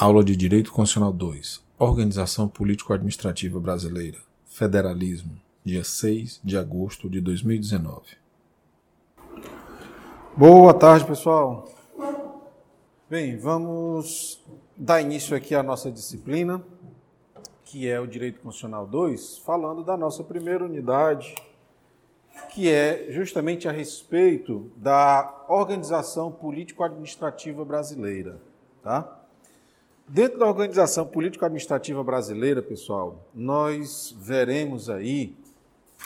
[0.00, 1.60] Aula de Direito Constitucional 2.
[1.76, 4.18] Organização Político-Administrativa Brasileira.
[4.46, 5.32] Federalismo.
[5.64, 8.02] Dia 6 de agosto de 2019.
[10.36, 11.68] Boa tarde, pessoal.
[13.10, 14.40] Bem, vamos
[14.76, 16.62] dar início aqui à nossa disciplina,
[17.64, 21.34] que é o Direito Constitucional 2, falando da nossa primeira unidade,
[22.50, 28.40] que é justamente a respeito da organização político-administrativa brasileira,
[28.80, 29.17] tá?
[30.10, 35.36] Dentro da organização político-administrativa brasileira, pessoal, nós veremos aí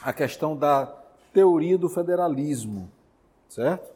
[0.03, 0.87] a questão da
[1.33, 2.91] teoria do federalismo,
[3.49, 3.95] certo?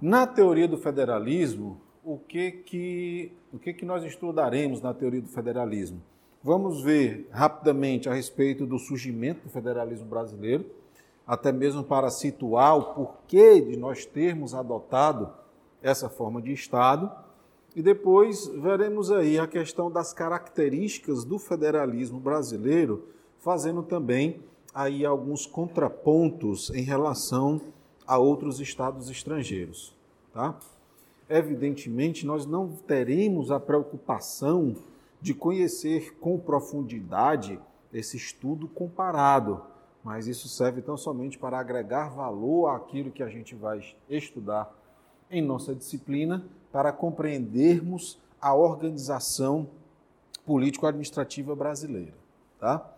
[0.00, 5.28] Na teoria do federalismo, o que que, o que que nós estudaremos na teoria do
[5.28, 6.00] federalismo?
[6.42, 10.64] Vamos ver rapidamente a respeito do surgimento do federalismo brasileiro,
[11.26, 15.30] até mesmo para situar o porquê de nós termos adotado
[15.82, 17.28] essa forma de Estado
[17.74, 23.06] e depois veremos aí a questão das características do federalismo brasileiro,
[23.38, 24.42] fazendo também
[24.74, 27.60] aí alguns contrapontos em relação
[28.06, 29.94] a outros estados estrangeiros,
[30.32, 30.58] tá?
[31.28, 34.74] Evidentemente, nós não teremos a preocupação
[35.20, 37.60] de conhecer com profundidade
[37.92, 39.62] esse estudo comparado,
[40.02, 44.74] mas isso serve tão somente para agregar valor àquilo que a gente vai estudar
[45.30, 49.68] em nossa disciplina para compreendermos a organização
[50.46, 52.14] político-administrativa brasileira.
[52.58, 52.88] Tá?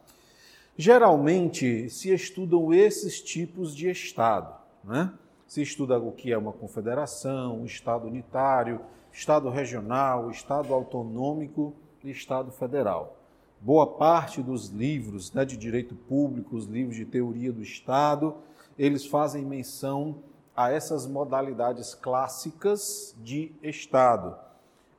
[0.76, 4.54] Geralmente se estudam esses tipos de Estado.
[4.84, 5.12] Né?
[5.46, 8.80] Se estuda o que é uma confederação, um Estado unitário,
[9.12, 13.18] Estado regional, Estado autonômico e Estado federal.
[13.60, 18.34] Boa parte dos livros né, de direito público, os livros de teoria do Estado,
[18.78, 20.16] eles fazem menção
[20.56, 24.36] a essas modalidades clássicas de Estado.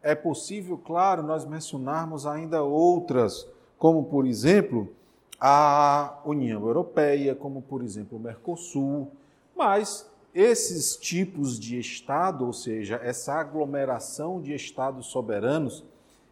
[0.01, 4.93] É possível, claro, nós mencionarmos ainda outras, como, por exemplo,
[5.39, 9.11] a União Europeia, como, por exemplo, o Mercosul,
[9.55, 15.83] mas esses tipos de Estado, ou seja, essa aglomeração de Estados soberanos,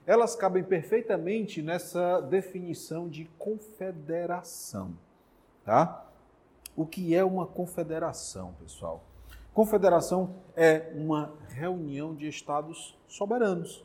[0.06, 4.94] elas cabem perfeitamente nessa definição de confederação.
[5.64, 6.06] Tá?
[6.76, 9.04] O que é uma confederação, pessoal?
[9.54, 13.84] Confederação é uma reunião de estados soberanos.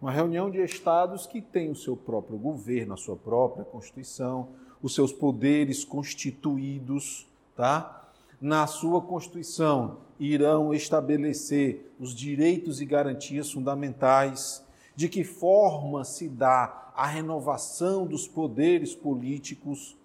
[0.00, 4.94] Uma reunião de estados que tem o seu próprio governo, a sua própria constituição, os
[4.94, 7.26] seus poderes constituídos,
[7.56, 8.10] tá?
[8.40, 14.64] Na sua constituição irão estabelecer os direitos e garantias fundamentais,
[14.94, 19.96] de que forma se dá a renovação dos poderes políticos,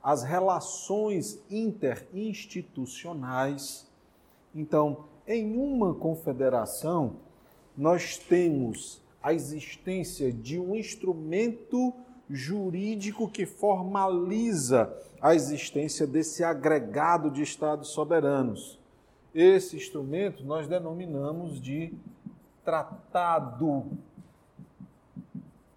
[0.00, 3.92] as relações interinstitucionais,
[4.54, 7.16] então, em uma confederação,
[7.76, 11.92] nós temos a existência de um instrumento
[12.28, 18.78] jurídico que formaliza a existência desse agregado de estados soberanos.
[19.34, 21.92] Esse instrumento nós denominamos de
[22.64, 23.84] tratado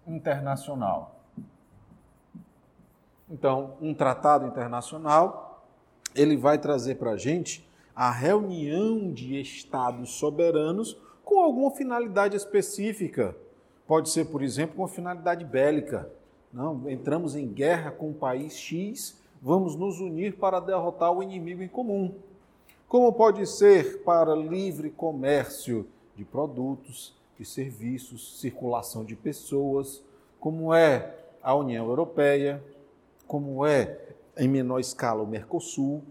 [0.06, 1.16] internacional.
[3.30, 5.66] Então, um tratado internacional,
[6.14, 7.67] ele vai trazer para a gente
[7.98, 13.36] a reunião de estados soberanos com alguma finalidade específica.
[13.88, 16.08] Pode ser, por exemplo, uma finalidade bélica.
[16.52, 21.60] Não, entramos em guerra com o país X, vamos nos unir para derrotar o inimigo
[21.60, 22.14] em comum.
[22.86, 25.84] Como pode ser para livre comércio
[26.14, 30.04] de produtos, de serviços, circulação de pessoas,
[30.38, 32.62] como é a União Europeia,
[33.26, 33.98] como é
[34.36, 36.04] em menor escala o Mercosul,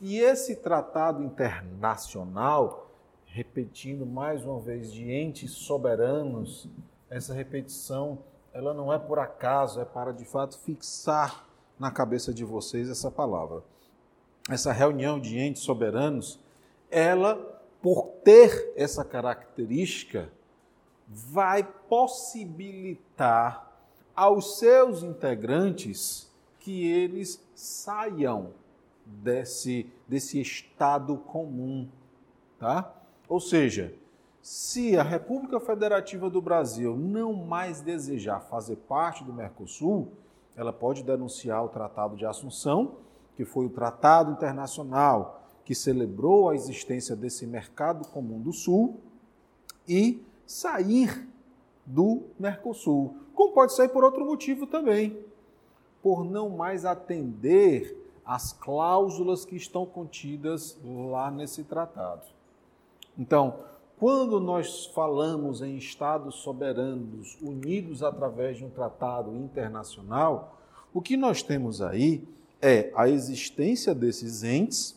[0.00, 2.90] e esse tratado internacional,
[3.26, 6.68] repetindo mais uma vez, de entes soberanos,
[7.10, 8.18] essa repetição,
[8.52, 11.46] ela não é por acaso, é para de fato fixar
[11.78, 13.62] na cabeça de vocês essa palavra.
[14.48, 16.38] Essa reunião de entes soberanos,
[16.90, 20.30] ela, por ter essa característica,
[21.08, 23.68] vai possibilitar
[24.14, 26.30] aos seus integrantes
[26.60, 28.52] que eles saiam
[29.08, 31.88] desse, desse estado comum,
[32.58, 32.94] tá?
[33.28, 33.94] Ou seja,
[34.40, 40.12] se a República Federativa do Brasil não mais desejar fazer parte do Mercosul,
[40.56, 42.96] ela pode denunciar o Tratado de Assunção,
[43.36, 48.98] que foi o tratado internacional que celebrou a existência desse mercado comum do Sul,
[49.86, 51.28] e sair
[51.84, 53.16] do Mercosul.
[53.34, 55.22] Como pode sair por outro motivo também,
[56.02, 57.97] por não mais atender
[58.28, 62.26] as cláusulas que estão contidas lá nesse tratado.
[63.18, 63.60] Então,
[63.98, 70.58] quando nós falamos em estados soberanos unidos através de um tratado internacional,
[70.92, 72.22] o que nós temos aí
[72.60, 74.94] é a existência desses entes,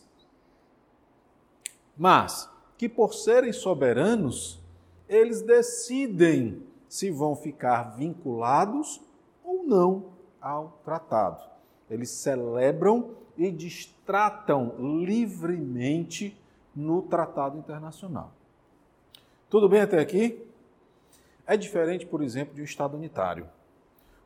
[1.96, 4.60] mas que por serem soberanos,
[5.08, 9.00] eles decidem se vão ficar vinculados
[9.42, 11.42] ou não ao tratado.
[11.88, 14.74] Eles celebram e destratam
[15.04, 16.36] livremente
[16.74, 18.32] no tratado internacional.
[19.48, 20.46] Tudo bem até aqui?
[21.46, 23.48] É diferente, por exemplo, de um Estado unitário.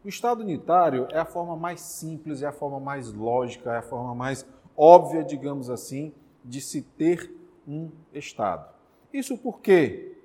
[0.05, 3.83] O Estado unitário é a forma mais simples, é a forma mais lógica, é a
[3.83, 6.13] forma mais óbvia, digamos assim,
[6.45, 7.35] de se ter
[7.67, 8.69] um Estado.
[9.13, 10.17] Isso porque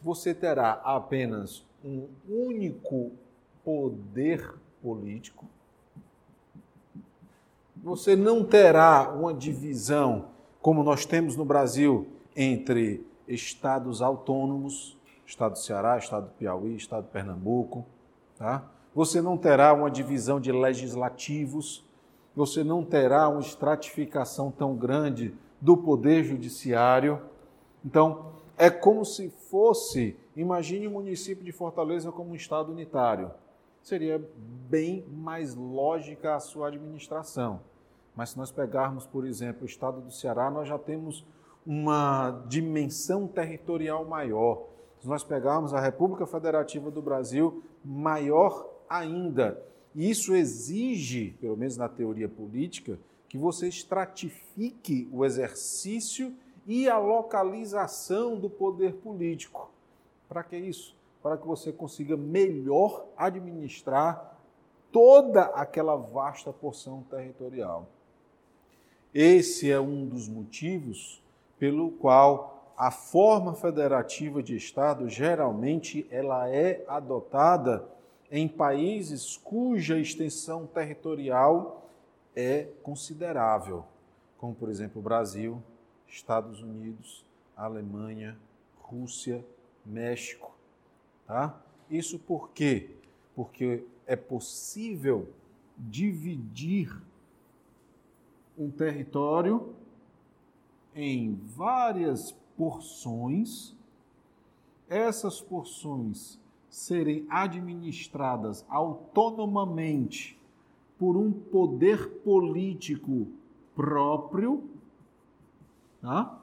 [0.00, 3.12] você terá apenas um único
[3.64, 5.46] poder político,
[7.86, 10.30] você não terá uma divisão,
[10.60, 17.04] como nós temos no Brasil, entre estados autônomos, Estado do Ceará, Estado do Piauí, Estado
[17.04, 17.86] de Pernambuco.
[18.36, 18.68] Tá?
[18.92, 21.84] Você não terá uma divisão de legislativos,
[22.34, 27.22] você não terá uma estratificação tão grande do poder judiciário.
[27.84, 33.30] Então, é como se fosse, imagine o município de Fortaleza como um estado unitário.
[33.80, 34.20] Seria
[34.68, 37.60] bem mais lógica a sua administração.
[38.16, 41.24] Mas se nós pegarmos, por exemplo, o estado do Ceará, nós já temos
[41.66, 44.66] uma dimensão territorial maior.
[45.00, 49.62] Se nós pegarmos a República Federativa do Brasil, maior ainda.
[49.94, 52.98] E isso exige, pelo menos na teoria política,
[53.28, 56.32] que você estratifique o exercício
[56.66, 59.70] e a localização do poder político.
[60.28, 60.96] Para que isso?
[61.22, 64.38] Para que você consiga melhor administrar
[64.90, 67.88] toda aquela vasta porção territorial.
[69.18, 71.22] Esse é um dos motivos
[71.58, 77.88] pelo qual a forma federativa de Estado geralmente ela é adotada
[78.30, 81.88] em países cuja extensão territorial
[82.36, 83.86] é considerável,
[84.36, 85.62] como por exemplo Brasil,
[86.06, 87.24] Estados Unidos,
[87.56, 88.36] Alemanha,
[88.82, 89.42] Rússia,
[89.82, 90.54] México,
[91.26, 91.58] tá?
[91.88, 92.90] Isso por quê?
[93.34, 95.30] Porque é possível
[95.74, 96.94] dividir
[98.58, 99.74] um território
[100.94, 103.76] em várias porções,
[104.88, 110.38] essas porções serem administradas autonomamente
[110.98, 113.26] por um poder político
[113.74, 114.64] próprio,
[116.00, 116.42] tá?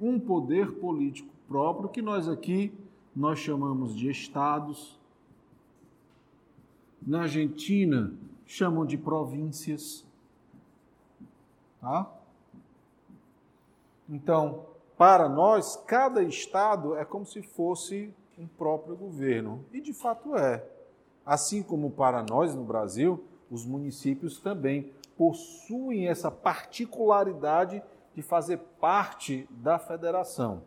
[0.00, 2.72] um poder político próprio que nós aqui
[3.14, 4.98] nós chamamos de estados.
[7.04, 8.14] Na Argentina
[8.46, 10.06] chamam de províncias,
[11.82, 12.10] tá?
[14.08, 19.64] Então, para nós, cada estado é como se fosse um próprio governo.
[19.72, 20.64] E de fato é.
[21.26, 27.82] Assim como para nós no Brasil, os municípios também possuem essa particularidade
[28.14, 30.62] de fazer parte da federação.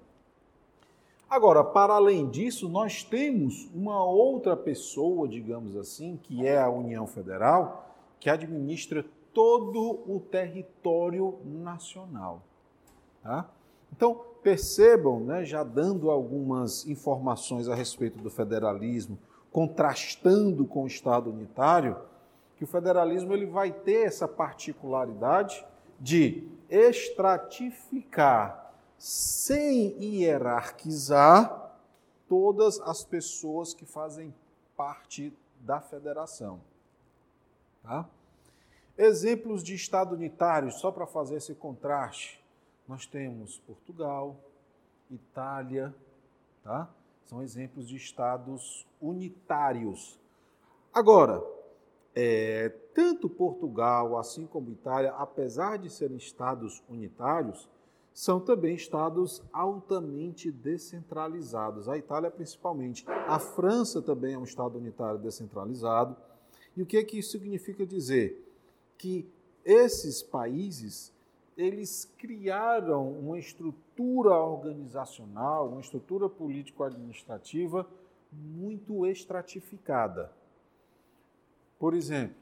[1.29, 7.07] Agora, para além disso, nós temos uma outra pessoa, digamos assim, que é a União
[7.07, 12.41] Federal, que administra todo o território nacional.
[13.21, 13.47] Tá?
[13.91, 19.19] Então, percebam, né, já dando algumas informações a respeito do federalismo,
[19.51, 21.97] contrastando com o Estado unitário,
[22.55, 25.65] que o federalismo ele vai ter essa particularidade
[25.99, 31.75] de estratificar sem hierarquizar
[32.29, 34.33] todas as pessoas que fazem
[34.77, 36.61] parte da federação.
[37.83, 38.07] Tá?
[38.97, 42.43] Exemplos de Estado unitário, só para fazer esse contraste
[42.87, 44.39] nós temos Portugal,
[45.09, 45.93] Itália,
[46.63, 46.89] tá?
[47.23, 50.19] São exemplos de estados unitários.
[50.93, 51.43] Agora,
[52.13, 57.67] é, tanto Portugal assim como Itália, apesar de serem estados unitários,
[58.13, 61.89] são também estados altamente descentralizados.
[61.89, 63.03] A Itália, principalmente.
[63.09, 66.15] A França também é um estado unitário descentralizado.
[66.77, 68.44] E o que, é que isso significa dizer?
[68.97, 69.27] Que
[69.63, 71.13] esses países
[71.57, 77.87] eles criaram uma estrutura organizacional, uma estrutura político-administrativa
[78.31, 80.31] muito estratificada.
[81.79, 82.35] Por exemplo,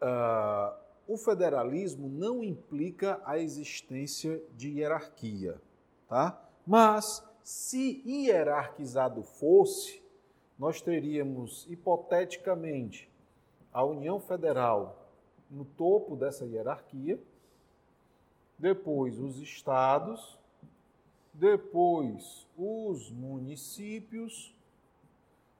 [0.00, 0.74] uh,
[1.06, 5.60] o federalismo não implica a existência de hierarquia,
[6.08, 6.42] tá?
[6.66, 10.02] Mas se hierarquizado fosse,
[10.58, 13.10] nós teríamos hipoteticamente
[13.72, 15.08] a União Federal
[15.50, 17.18] no topo dessa hierarquia
[18.58, 20.36] depois os estados,
[21.32, 24.52] depois os municípios,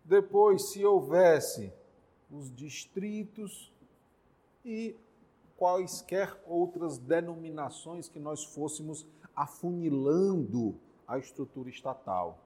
[0.05, 1.73] depois, se houvesse,
[2.31, 3.73] os distritos
[4.65, 4.97] e
[5.57, 10.75] quaisquer outras denominações que nós fôssemos afunilando
[11.07, 12.39] a estrutura estatal.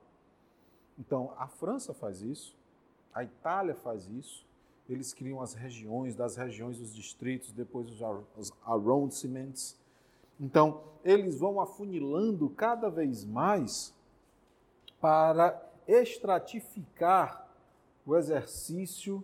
[0.98, 2.54] Então, a França faz isso,
[3.14, 4.44] a Itália faz isso,
[4.92, 7.88] eles criam as regiões, das regiões os distritos, depois
[8.36, 9.76] os arrondissements.
[10.40, 13.94] Então, eles vão afunilando cada vez mais
[15.00, 17.48] para estratificar
[18.06, 19.22] o exercício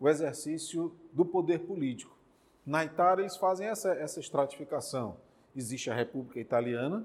[0.00, 2.16] o exercício do poder político.
[2.64, 5.18] Na Itália, eles fazem essa, essa estratificação.
[5.54, 7.04] Existe a República Italiana,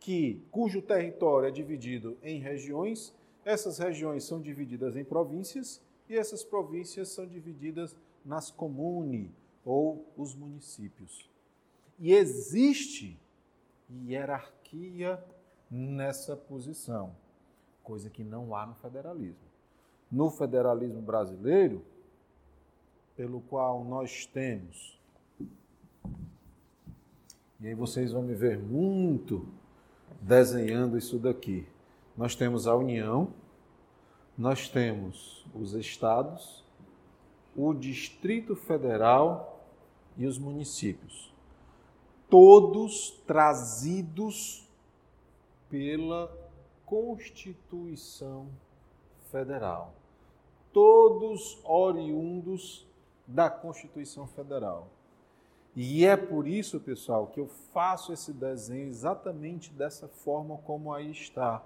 [0.00, 6.44] que, cujo território é dividido em regiões, essas regiões são divididas em províncias e essas
[6.44, 9.30] províncias são divididas nas comuni
[9.64, 11.28] ou os municípios.
[11.98, 13.18] E existe
[13.90, 15.22] hierarquia
[15.70, 17.14] nessa posição,
[17.82, 19.50] coisa que não há no federalismo.
[20.10, 21.82] No federalismo brasileiro,
[23.16, 24.98] pelo qual nós temos,
[27.62, 29.46] e aí vocês vão me ver muito
[30.20, 31.64] desenhando isso daqui.
[32.16, 33.32] Nós temos a União,
[34.36, 36.64] nós temos os estados,
[37.56, 39.60] o Distrito Federal
[40.16, 41.32] e os municípios.
[42.28, 44.68] Todos trazidos
[45.68, 46.30] pela
[46.84, 48.48] Constituição
[49.30, 49.94] Federal.
[50.72, 52.86] Todos oriundos
[53.26, 54.88] da Constituição Federal.
[55.74, 61.10] E é por isso, pessoal, que eu faço esse desenho exatamente dessa forma como aí
[61.10, 61.64] está,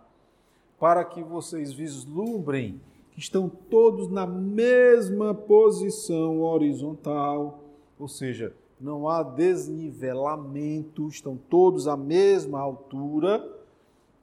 [0.78, 2.80] para que vocês vislumbrem
[3.10, 7.60] que estão todos na mesma posição horizontal,
[7.98, 13.42] ou seja, não há desnivelamento, estão todos à mesma altura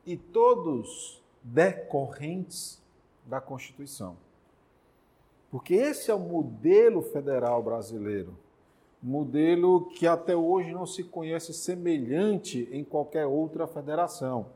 [0.06, 2.82] e todos decorrentes
[3.26, 4.16] da Constituição.
[5.50, 8.38] Porque esse é o modelo federal brasileiro.
[9.02, 14.48] Modelo que até hoje não se conhece semelhante em qualquer outra federação.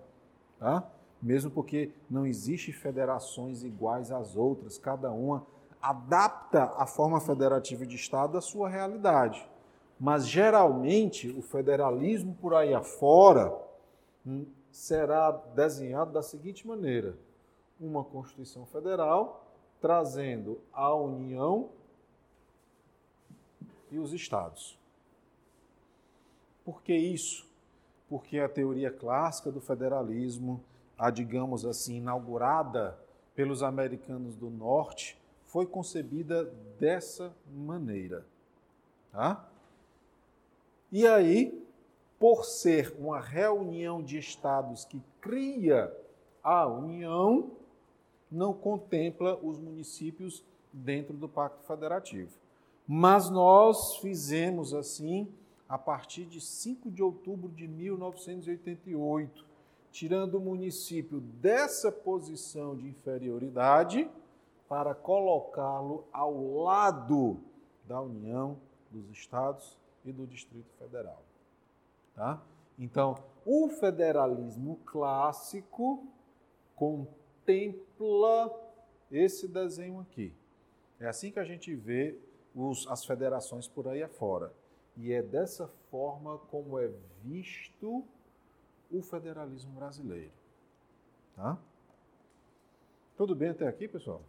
[0.60, 0.90] Tá?
[1.22, 5.46] Mesmo porque não existe federações iguais às outras, cada uma
[5.82, 9.48] adapta a forma federativa de Estado à sua realidade.
[10.00, 13.52] Mas geralmente o federalismo por aí afora
[14.26, 17.18] hum, será desenhado da seguinte maneira:
[17.80, 19.44] uma Constituição Federal
[19.82, 21.70] trazendo a União
[23.92, 24.78] e os Estados.
[26.66, 27.48] Por que isso?
[28.10, 30.62] Porque a teoria clássica do federalismo,
[30.98, 32.98] a digamos assim, inaugurada
[33.36, 36.46] pelos americanos do Norte, foi concebida
[36.80, 38.26] dessa maneira.
[39.12, 39.48] Tá?
[40.92, 41.64] E aí,
[42.20, 45.96] por ser uma reunião de estados que cria
[46.44, 47.52] a União,
[48.32, 52.32] não contempla os municípios dentro do Pacto Federativo.
[52.88, 55.28] Mas nós fizemos assim
[55.68, 59.46] a partir de 5 de outubro de 1988,
[59.98, 64.08] tirando o município dessa posição de inferioridade
[64.70, 67.42] para colocá-lo ao lado
[67.84, 68.60] da União,
[68.92, 69.76] dos Estados
[70.06, 71.24] e do Distrito Federal.
[72.14, 72.40] Tá?
[72.78, 76.06] Então, o federalismo clássico
[76.76, 78.56] contempla
[79.12, 80.32] esse desenho aqui.
[81.00, 82.16] É assim que a gente vê
[82.54, 84.54] os, as federações por aí afora.
[84.96, 86.88] E é dessa forma como é
[87.24, 88.06] visto
[88.92, 90.32] o federalismo brasileiro.
[91.36, 91.58] Tá?
[93.16, 94.22] Tudo bem até aqui, pessoal?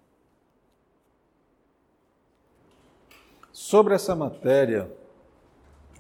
[3.53, 4.91] Sobre essa matéria,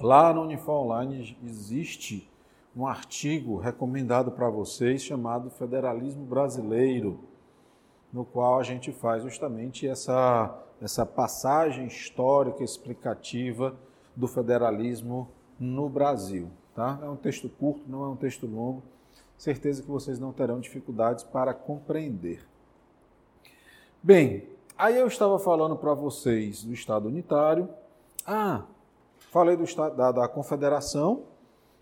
[0.01, 2.31] lá no Unifor Online existe
[2.77, 7.25] um artigo recomendado para vocês chamado Federalismo Brasileiro,
[8.13, 13.77] no qual a gente faz justamente essa, essa passagem histórica explicativa
[14.15, 16.51] do federalismo no Brasil.
[16.79, 16.97] Tá?
[17.03, 18.85] É um texto curto, não é um texto longo.
[19.37, 22.47] Certeza que vocês não terão dificuldades para compreender.
[24.01, 27.69] Bem, aí eu estava falando para vocês do Estado unitário.
[28.25, 28.63] Ah,
[29.33, 29.65] falei do
[29.97, 31.25] da, da Confederação,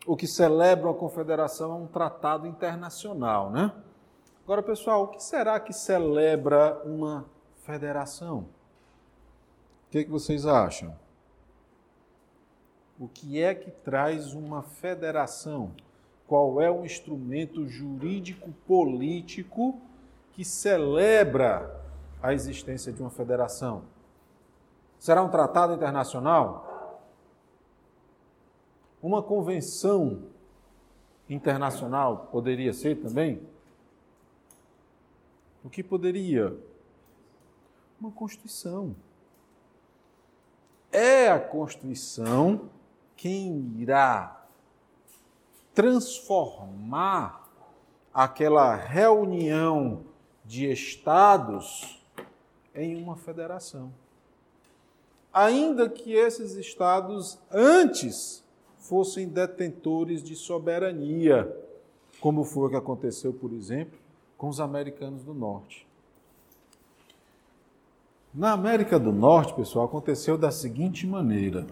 [0.06, 3.70] o que celebra a confederação é um tratado internacional, né?
[4.44, 7.26] Agora, pessoal, o que será que celebra uma
[7.64, 8.38] federação?
[8.38, 10.96] O que, é que vocês acham?
[12.98, 15.72] O que é que traz uma federação?
[16.26, 19.78] Qual é o instrumento jurídico político
[20.32, 21.84] que celebra
[22.22, 23.82] a existência de uma federação?
[24.98, 27.02] Será um tratado internacional?
[29.02, 30.22] Uma convenção
[31.28, 33.40] internacional poderia ser também?
[35.62, 36.56] O que poderia?
[38.00, 38.96] Uma Constituição.
[40.90, 42.70] É a Constituição
[43.16, 44.46] quem irá
[45.75, 47.50] transformar
[48.12, 50.04] aquela reunião
[50.44, 52.02] de estados
[52.75, 53.92] em uma federação.
[55.32, 58.42] Ainda que esses estados antes
[58.78, 61.54] fossem detentores de soberania,
[62.20, 63.99] como foi o que aconteceu, por exemplo,
[64.38, 65.87] com os americanos do Norte.
[68.32, 71.66] Na América do Norte, pessoal, aconteceu da seguinte maneira.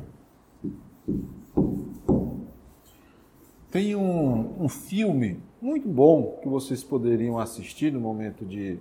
[3.70, 8.78] Tem um, um filme muito bom que vocês poderiam assistir no momento de,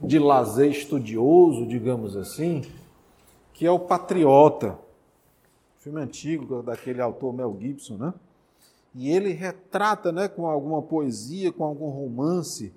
[0.00, 2.62] de lazer estudioso, digamos assim,
[3.52, 4.78] que é o Patriota.
[5.78, 8.14] Filme antigo daquele autor Mel Gibson, né?
[8.94, 12.72] E ele retrata, né, com alguma poesia, com algum romance,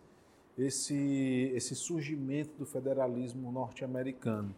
[0.58, 4.56] esse, esse surgimento do federalismo norte-americano.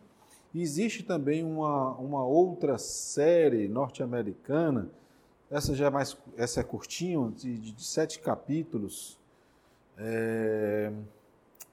[0.54, 4.90] Existe também uma, uma outra série norte-americana,
[5.50, 9.18] essa já é mais, essa é curtinha, de, de sete capítulos.
[9.98, 10.92] É,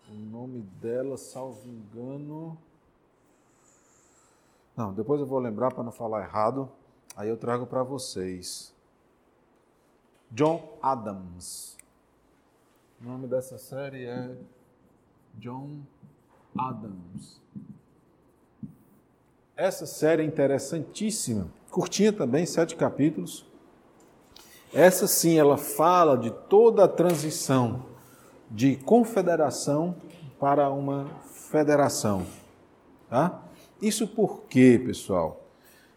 [0.09, 2.57] o nome dela, salvo engano.
[4.77, 6.71] Não, depois eu vou lembrar para não falar errado.
[7.17, 8.75] Aí eu trago para vocês.
[10.31, 11.77] John Adams.
[13.01, 14.37] O nome dessa série é
[15.35, 15.81] John
[16.57, 17.44] Adams.
[19.57, 23.47] Essa série é interessantíssima, curtinha também, sete capítulos.
[24.73, 27.85] Essa sim, ela fala de toda a transição
[28.51, 29.95] de confederação
[30.41, 32.27] para uma federação.
[33.09, 33.45] Tá?
[33.81, 35.41] Isso por quê, pessoal?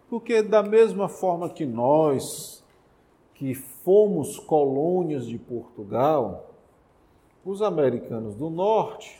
[0.07, 2.63] Porque da mesma forma que nós,
[3.33, 6.51] que fomos colônias de Portugal,
[7.43, 9.19] os americanos do norte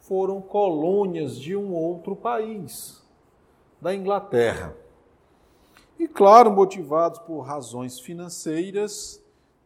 [0.00, 2.99] foram colônias de um outro país,
[3.80, 4.74] da Inglaterra.
[5.98, 9.22] E, claro, motivados por razões financeiras,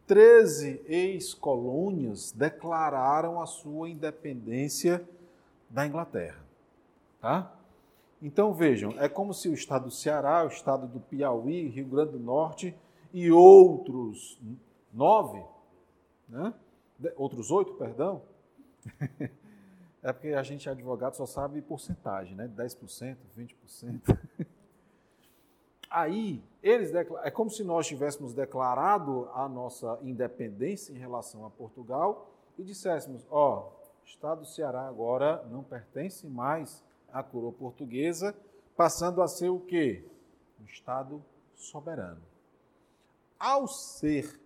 [0.07, 5.07] 13 ex-colônias declararam a sua independência
[5.71, 6.45] da Inglaterra.
[7.21, 7.53] Tá?
[8.21, 12.13] Então vejam, é como se o estado do Ceará, o estado do Piauí, Rio Grande
[12.13, 12.75] do Norte
[13.13, 14.39] e outros
[14.93, 15.43] nove,
[16.29, 16.55] né?
[17.17, 18.23] outros oito, perdão,
[20.05, 22.47] é porque a gente, advogado, só sabe porcentagem, né?
[22.47, 24.19] 10%, 20%.
[25.89, 32.31] Aí, eles é como se nós tivéssemos declarado a nossa independência em relação a Portugal
[32.59, 38.35] e disséssemos: ó, o Estado do Ceará agora não pertence mais à coroa portuguesa,
[38.77, 40.05] passando a ser o quê?
[40.61, 42.21] Um Estado soberano.
[43.39, 44.39] Ao ser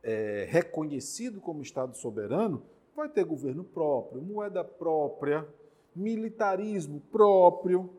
[0.00, 2.62] é, reconhecido como Estado soberano,
[2.96, 5.46] vai ter governo próprio, moeda própria,
[5.94, 7.90] militarismo próprio,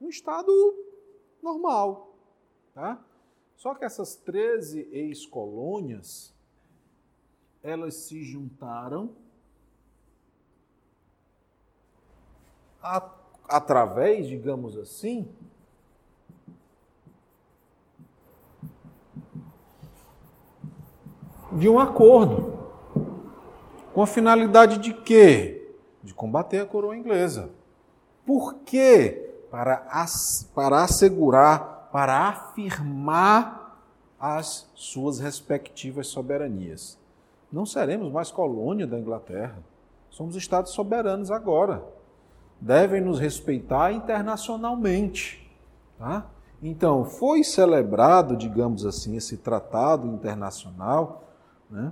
[0.00, 0.50] um Estado
[1.42, 2.14] normal.
[2.74, 3.04] Tá?
[3.56, 6.34] Só que essas 13 ex-colônias,
[7.62, 9.14] elas se juntaram
[12.82, 13.14] a,
[13.48, 15.28] através, digamos assim,
[21.52, 22.55] de um acordo.
[23.96, 25.74] Com a finalidade de quê?
[26.02, 27.48] De combater a coroa inglesa.
[28.26, 29.32] Por quê?
[29.50, 33.80] Para, as, para assegurar, para afirmar
[34.20, 36.98] as suas respectivas soberanias.
[37.50, 39.56] Não seremos mais colônia da Inglaterra.
[40.10, 41.82] Somos estados soberanos agora.
[42.60, 45.50] Devem nos respeitar internacionalmente.
[45.98, 46.26] Tá?
[46.62, 51.24] Então, foi celebrado, digamos assim, esse tratado internacional
[51.70, 51.90] né,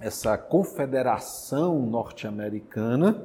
[0.00, 3.24] essa confederação norte-americana,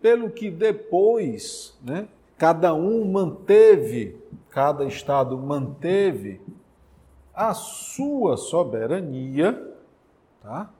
[0.00, 6.40] pelo que depois né, cada um manteve, cada estado manteve
[7.34, 9.74] a sua soberania,
[10.42, 10.70] tá?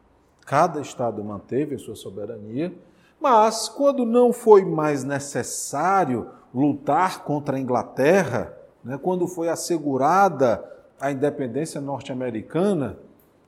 [0.44, 2.72] Cada estado manteve a sua soberania,
[3.20, 10.64] mas quando não foi mais necessário lutar contra a Inglaterra, né, quando foi assegurada
[11.00, 12.98] a independência norte-americana,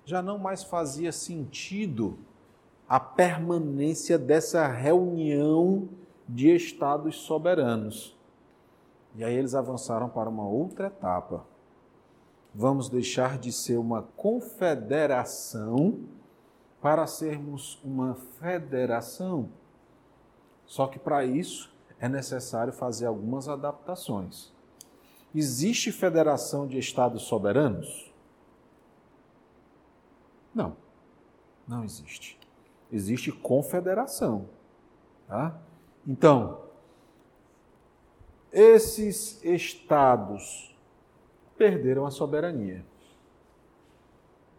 [0.09, 2.19] já não mais fazia sentido
[2.89, 5.87] a permanência dessa reunião
[6.27, 8.17] de estados soberanos.
[9.15, 11.45] E aí eles avançaram para uma outra etapa.
[12.55, 16.01] Vamos deixar de ser uma confederação
[16.81, 19.51] para sermos uma federação.
[20.65, 24.55] Só que para isso é necessário fazer algumas adaptações.
[25.35, 28.08] Existe federação de estados soberanos?
[30.55, 30.77] Não,
[31.67, 32.39] não existe.
[32.91, 34.49] Existe confederação.
[35.27, 35.59] Tá?
[36.07, 36.63] Então,
[38.53, 40.75] esses estados
[41.57, 42.85] perderam a soberania.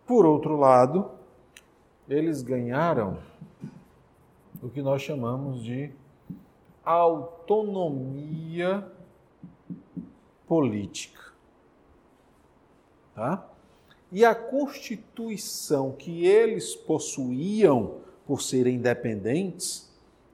[0.06, 1.12] Por outro lado,
[2.08, 3.20] eles ganharam
[4.62, 5.92] o que nós chamamos de
[6.84, 8.12] autonomia
[10.48, 11.34] política.
[13.16, 13.49] Tá?
[14.12, 19.90] E a constituição que eles possuíam por serem independentes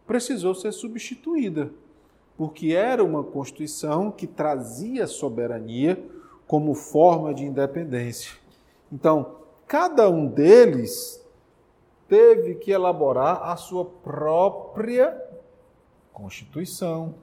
[0.07, 1.71] precisou ser substituída,
[2.37, 6.01] porque era uma constituição que trazia soberania
[6.47, 8.37] como forma de independência.
[8.91, 9.35] Então,
[9.67, 11.21] cada um deles
[12.07, 15.21] teve que elaborar a sua própria
[16.13, 17.15] Constituição,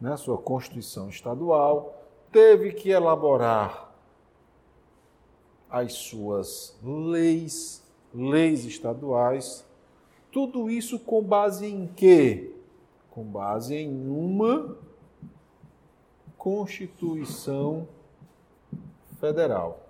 [0.00, 3.91] né, a sua Constituição estadual, teve que elaborar
[5.72, 7.82] as suas leis,
[8.14, 9.64] leis estaduais,
[10.30, 12.54] tudo isso com base em quê?
[13.10, 14.76] Com base em uma
[16.36, 17.88] Constituição
[19.18, 19.80] Federal.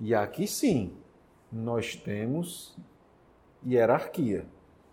[0.00, 0.96] E aqui sim,
[1.50, 2.76] nós temos
[3.66, 4.46] hierarquia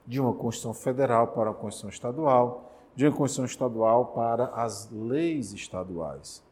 [0.07, 5.53] de uma Constituição Federal para uma Constituição Estadual, de uma Constituição Estadual para as leis
[5.53, 6.43] estaduais.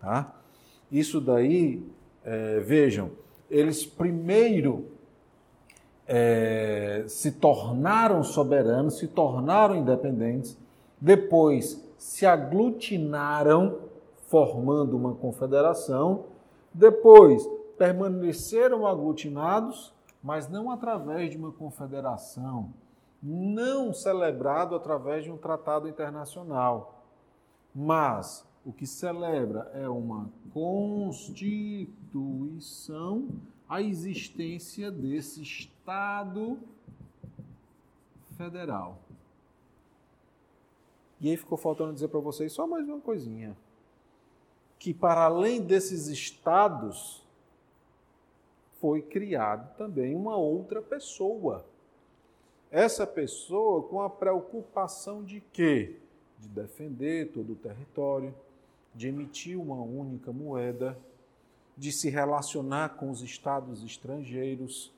[0.00, 0.39] Tá?
[0.90, 1.82] Isso daí,
[2.24, 3.10] é, vejam,
[3.50, 4.86] eles primeiro
[6.06, 10.58] é, se tornaram soberanos, se tornaram independentes,
[11.00, 13.78] depois se aglutinaram,
[14.26, 16.24] formando uma confederação,
[16.72, 17.48] depois
[17.78, 22.70] permaneceram aglutinados, mas não através de uma confederação,
[23.22, 27.04] não celebrado através de um tratado internacional,
[27.74, 33.28] mas o que celebra é uma constituição,
[33.68, 36.58] a existência desse Estado
[38.36, 38.98] federal.
[41.20, 43.56] E aí ficou faltando dizer para vocês só mais uma coisinha.
[44.78, 47.22] Que para além desses estados,
[48.80, 51.66] foi criado também uma outra pessoa.
[52.70, 55.96] Essa pessoa com a preocupação de quê?
[56.38, 58.34] De defender todo o território,
[58.94, 60.98] de emitir uma única moeda,
[61.76, 64.92] de se relacionar com os estados estrangeiros.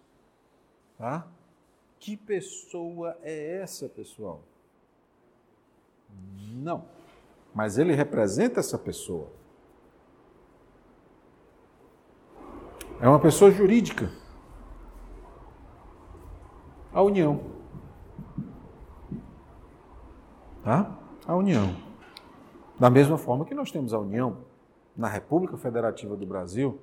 [0.99, 1.27] Tá?
[1.99, 4.43] Que pessoa é essa, pessoal?
[6.55, 6.85] Não.
[7.55, 9.29] Mas ele representa essa pessoa.
[13.01, 14.11] É uma pessoa jurídica.
[16.93, 17.41] A União.
[20.63, 20.99] Tá?
[21.27, 21.92] A União.
[22.83, 24.39] Da mesma forma que nós temos a União
[24.97, 26.81] na República Federativa do Brasil.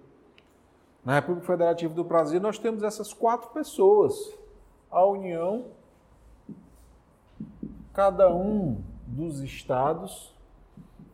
[1.04, 4.34] Na República Federativa do Brasil, nós temos essas quatro pessoas.
[4.90, 5.66] A União,
[7.94, 10.34] cada um dos estados,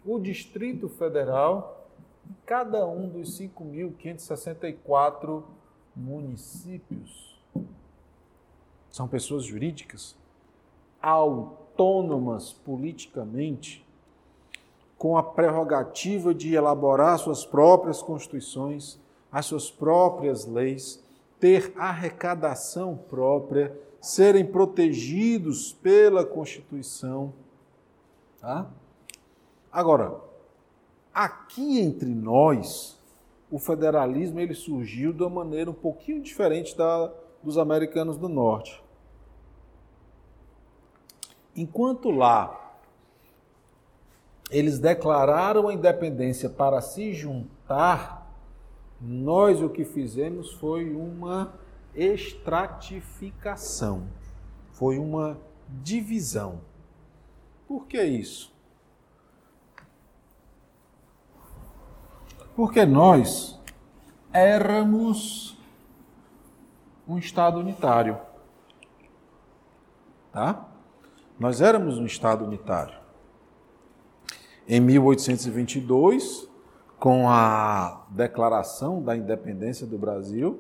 [0.05, 1.87] o Distrito Federal
[2.45, 5.41] cada um dos 5.564
[5.95, 7.35] municípios
[8.91, 10.15] são pessoas jurídicas
[11.01, 13.84] autônomas politicamente,
[14.97, 18.99] com a prerrogativa de elaborar suas próprias constituições,
[19.31, 21.03] as suas próprias leis,
[21.39, 27.33] ter arrecadação própria, serem protegidos pela Constituição.
[28.39, 28.67] Tá?
[29.71, 30.21] Agora,
[31.15, 32.99] Aqui entre nós,
[33.49, 37.09] o federalismo ele surgiu de uma maneira um pouquinho diferente da
[37.41, 38.83] dos americanos do norte.
[41.55, 42.64] Enquanto lá
[44.49, 48.25] eles declararam a independência para se juntar,
[49.01, 51.53] nós o que fizemos foi uma
[51.93, 54.07] estratificação,
[54.71, 55.37] foi uma
[55.81, 56.61] divisão.
[57.67, 58.55] Por que isso?
[62.55, 63.59] Porque nós
[64.31, 65.57] éramos
[67.07, 68.19] um Estado unitário.
[70.31, 70.65] Tá?
[71.39, 73.04] Nós éramos um Estado unitário.
[74.67, 76.49] Em 1822,
[76.97, 80.59] com a declaração da independência do Brasil,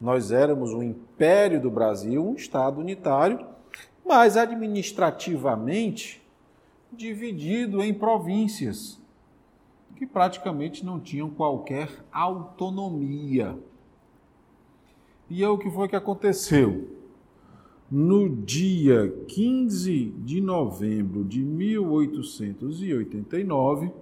[0.00, 3.46] nós éramos o Império do Brasil, um Estado unitário,
[4.04, 6.20] mas administrativamente
[6.92, 8.98] dividido em províncias
[9.94, 13.56] que praticamente não tinham qualquer autonomia.
[15.30, 16.95] E é o que foi que aconteceu.
[17.90, 23.92] No dia 15 de novembro de 1889,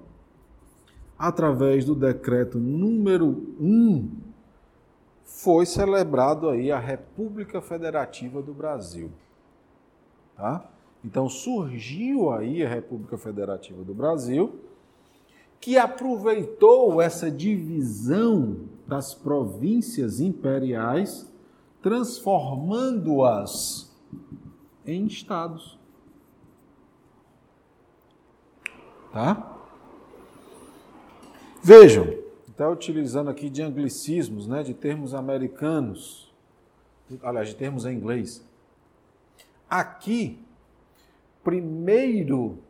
[1.19, 4.09] através do decreto número 1
[5.25, 9.11] foi celebrado aí a República Federativa do Brasil.
[10.35, 10.67] Tá?
[11.05, 14.61] Então surgiu aí a República Federativa do Brasil,
[15.61, 21.31] que aproveitou essa divisão das províncias imperiais,
[21.85, 23.95] transformando-as
[24.87, 25.79] em estados.
[29.13, 29.61] Tá?
[31.63, 32.07] Vejam,
[32.49, 36.33] está utilizando aqui de anglicismos, né, de termos americanos,
[37.23, 38.43] aliás, de termos em inglês.
[39.69, 40.43] Aqui,
[41.43, 42.61] primeiro,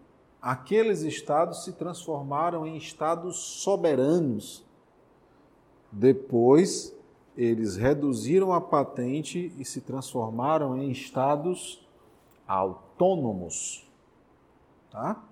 [0.42, 4.64] aqueles estados se transformaram em estados soberanos.
[5.92, 6.93] Depois,
[7.36, 11.84] eles reduziram a patente e se transformaram em estados
[12.46, 13.86] autônomos.
[14.90, 15.22] Tá?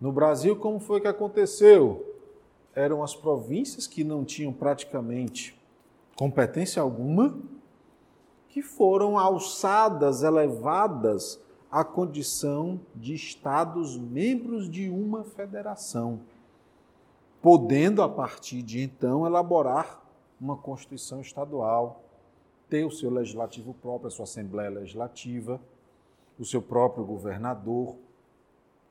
[0.00, 2.14] No Brasil, como foi que aconteceu?
[2.74, 5.56] eram as províncias que não tinham praticamente
[6.16, 7.38] competência alguma,
[8.48, 16.20] que foram alçadas, elevadas à condição de estados membros de uma federação,
[17.42, 20.03] podendo a partir de então elaborar
[20.40, 22.02] uma constituição estadual,
[22.68, 25.60] ter o seu legislativo próprio, a sua assembleia legislativa,
[26.38, 27.96] o seu próprio governador,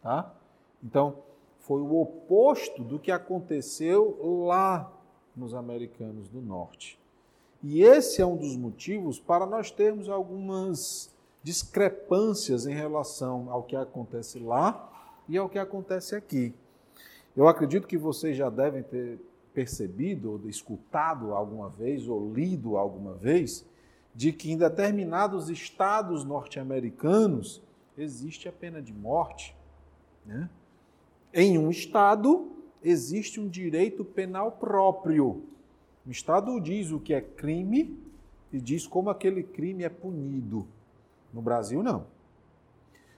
[0.02, 0.34] tá?
[0.84, 1.18] Então,
[1.60, 4.92] foi o oposto do que aconteceu lá
[5.36, 7.00] nos americanos do norte.
[7.62, 13.76] E esse é um dos motivos para nós termos algumas discrepâncias em relação ao que
[13.76, 14.90] acontece lá
[15.28, 16.54] e ao que acontece aqui.
[17.36, 19.20] Eu acredito que vocês já devem ter
[19.54, 23.66] percebido, ou escutado alguma vez, ou lido alguma vez,
[24.14, 27.62] de que em determinados estados norte-americanos
[27.98, 29.56] existe a pena de morte.
[30.26, 30.50] Né?
[31.34, 32.52] Em um Estado
[32.84, 35.44] existe um direito penal próprio.
[36.06, 37.98] O Estado diz o que é crime
[38.52, 40.68] e diz como aquele crime é punido.
[41.34, 42.06] No Brasil, não.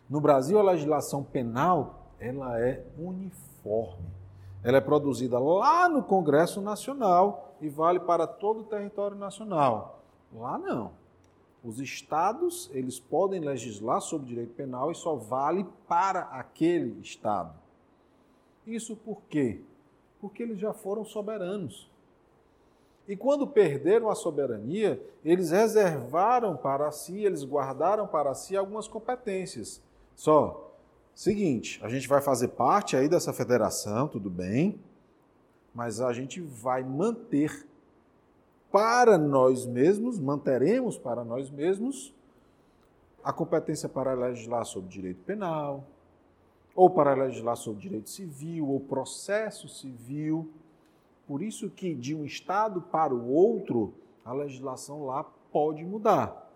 [0.10, 4.06] No Brasil, a legislação penal ela é uniforme.
[4.66, 10.02] Ela é produzida lá no Congresso Nacional e vale para todo o território nacional.
[10.34, 10.94] Lá não.
[11.64, 17.54] Os estados, eles podem legislar sobre direito penal e só vale para aquele estado.
[18.66, 19.62] Isso por quê?
[20.20, 21.88] Porque eles já foram soberanos.
[23.08, 29.80] E quando perderam a soberania, eles reservaram para si, eles guardaram para si algumas competências.
[30.16, 30.65] Só,
[31.16, 34.78] seguinte, a gente vai fazer parte aí dessa federação, tudo bem,
[35.74, 37.66] mas a gente vai manter
[38.72, 42.14] para nós mesmos, manteremos para nós mesmos
[43.24, 45.86] a competência para legislar sobre direito penal,
[46.76, 50.52] ou para legislar sobre direito civil, ou processo civil.
[51.26, 53.94] Por isso que de um estado para o outro,
[54.26, 56.52] a legislação lá pode mudar.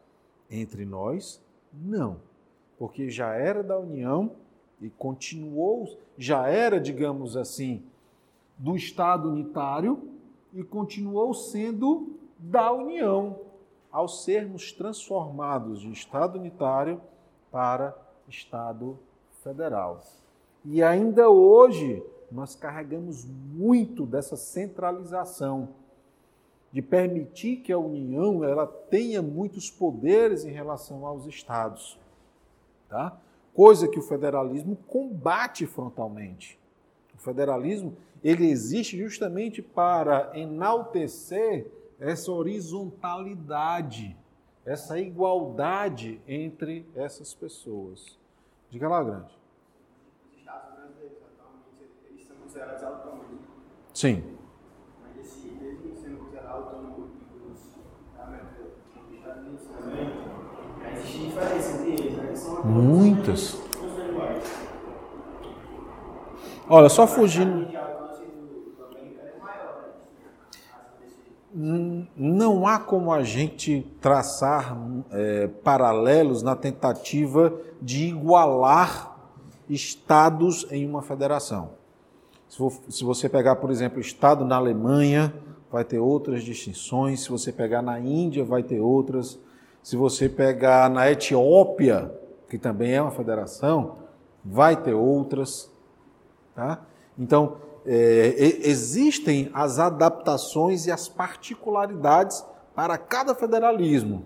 [0.52, 1.42] Entre nós,
[1.74, 2.18] não.
[2.78, 4.36] Porque já era da União
[4.82, 7.84] e continuou, já era, digamos assim,
[8.58, 10.10] do Estado unitário
[10.54, 13.40] e continuou sendo da União,
[13.92, 17.02] ao sermos transformados de Estado unitário
[17.52, 18.98] para Estado
[19.44, 20.02] federal.
[20.64, 25.70] E ainda hoje nós carregamos muito dessa centralização
[26.72, 32.00] de permitir que a União ela tenha muitos poderes em relação aos estados,
[32.88, 33.18] tá?
[33.60, 36.58] Coisa que o federalismo combate frontalmente.
[37.14, 41.70] O federalismo ele existe justamente para enaltecer
[42.00, 44.16] essa horizontalidade,
[44.66, 48.18] essa igualdade entre essas pessoas.
[48.70, 49.38] Diga lá, grande.
[50.32, 53.42] Os estados brasileiros atualmente eles são considerados autônomos.
[53.94, 54.24] Sim.
[55.04, 57.10] Mas esse, mesmo sendo considerado autônomo
[57.46, 57.60] dos
[59.18, 60.14] Estados Unidos também,
[60.94, 62.24] existe diferença entre eles, né?
[62.24, 62.29] São
[62.64, 63.58] Muitas.
[66.68, 67.80] Olha, só fugindo.
[72.16, 74.78] não há como a gente traçar
[75.12, 79.18] é, paralelos na tentativa de igualar
[79.68, 81.72] estados em uma federação.
[82.48, 85.34] Se você pegar, por exemplo, o estado na Alemanha,
[85.72, 87.22] vai ter outras distinções.
[87.22, 89.40] Se você pegar na Índia, vai ter outras.
[89.84, 92.12] Se você pegar na Etiópia,
[92.50, 93.98] que também é uma federação,
[94.44, 95.72] vai ter outras.
[96.56, 96.82] Tá?
[97.18, 102.44] Então, é, existem as adaptações e as particularidades
[102.76, 104.26] para cada federalismo.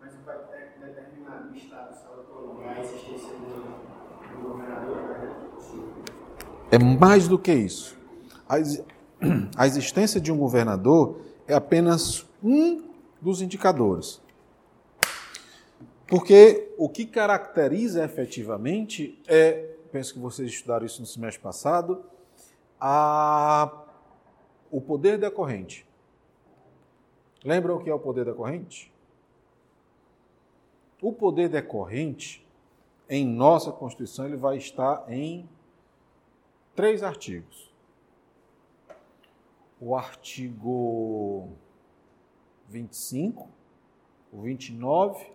[0.00, 0.36] Mas vai
[0.80, 1.94] determinar o Estado
[2.68, 4.98] a existência do governador?
[6.70, 7.96] É mais do que isso.
[9.56, 12.82] A existência de um governador é apenas um
[13.20, 14.21] dos indicadores.
[16.12, 22.04] Porque o que caracteriza efetivamente é, penso que vocês estudaram isso no semestre passado,
[22.78, 23.82] a,
[24.70, 25.86] o poder decorrente.
[27.42, 28.92] Lembram o que é o poder decorrente?
[31.00, 32.46] O poder decorrente,
[33.08, 35.48] em nossa Constituição, ele vai estar em
[36.76, 37.72] três artigos.
[39.80, 41.48] O artigo
[42.68, 43.48] 25,
[44.30, 45.32] o 29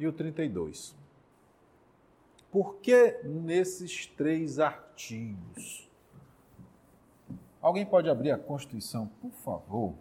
[0.00, 0.96] e o 32.
[2.50, 5.88] Por que nesses três artigos?
[7.60, 9.94] Alguém pode abrir a Constituição, por favor?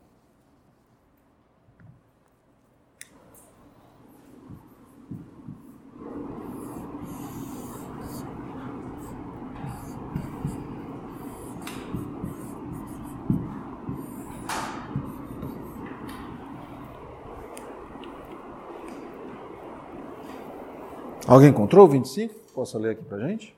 [21.29, 22.33] Alguém encontrou o 25?
[22.55, 23.55] Posso ler aqui para gente?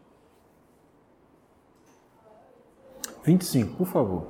[3.24, 4.28] 25, por favor.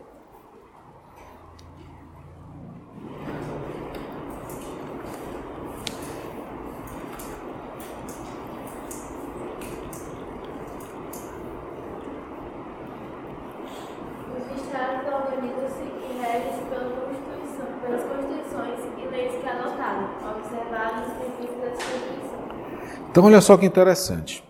[14.37, 21.13] Os estados organizam-se e regem-se pela Constituição, pelas constituições e leis que adotaram, observados os
[21.17, 22.41] princípios da Constituição.
[23.11, 24.41] Então, olha só que interessante.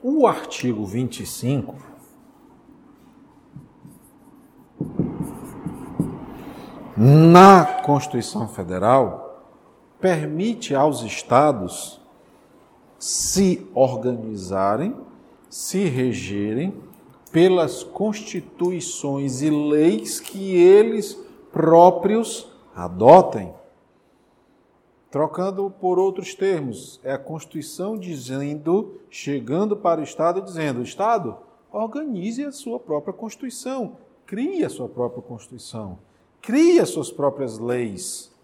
[0.00, 1.74] O artigo 25
[6.96, 9.42] na Constituição Federal
[10.00, 12.00] permite aos estados
[13.00, 14.94] se organizarem,
[15.50, 16.72] se regerem
[17.32, 21.18] pelas constituições e leis que eles
[21.50, 23.52] próprios adotem.
[25.14, 31.36] Trocando por outros termos, é a Constituição dizendo, chegando para o Estado, dizendo: Estado,
[31.70, 33.96] organize a sua própria Constituição,
[34.26, 36.00] crie a sua própria Constituição,
[36.42, 38.34] crie as suas próprias leis.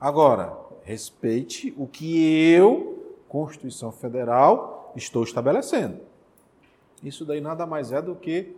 [0.00, 5.98] Agora, respeite o que eu, Constituição Federal, estou estabelecendo.
[7.04, 8.56] Isso daí nada mais é do que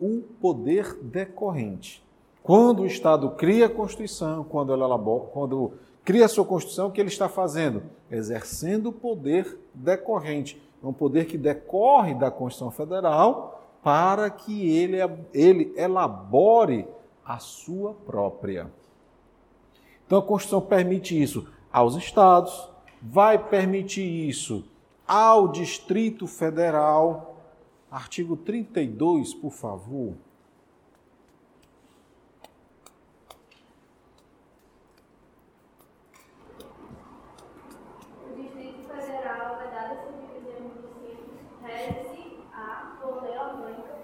[0.00, 2.02] o poder decorrente.
[2.42, 6.90] Quando o Estado cria a Constituição, quando ela elabora, quando cria a sua Constituição, o
[6.92, 7.82] que ele está fazendo?
[8.10, 10.60] Exercendo o poder decorrente.
[10.82, 14.96] É um poder que decorre da Constituição Federal para que ele,
[15.32, 16.86] ele elabore
[17.24, 18.70] a sua própria.
[20.10, 22.68] Então a Constituição permite isso aos estados,
[23.00, 24.64] vai permitir isso
[25.06, 27.36] ao Distrito Federal.
[27.88, 30.14] Artigo 32, por favor.
[38.28, 43.96] O Distrito Federal, vedado a subdivisão em municípios, rege-se a por lei orgânica,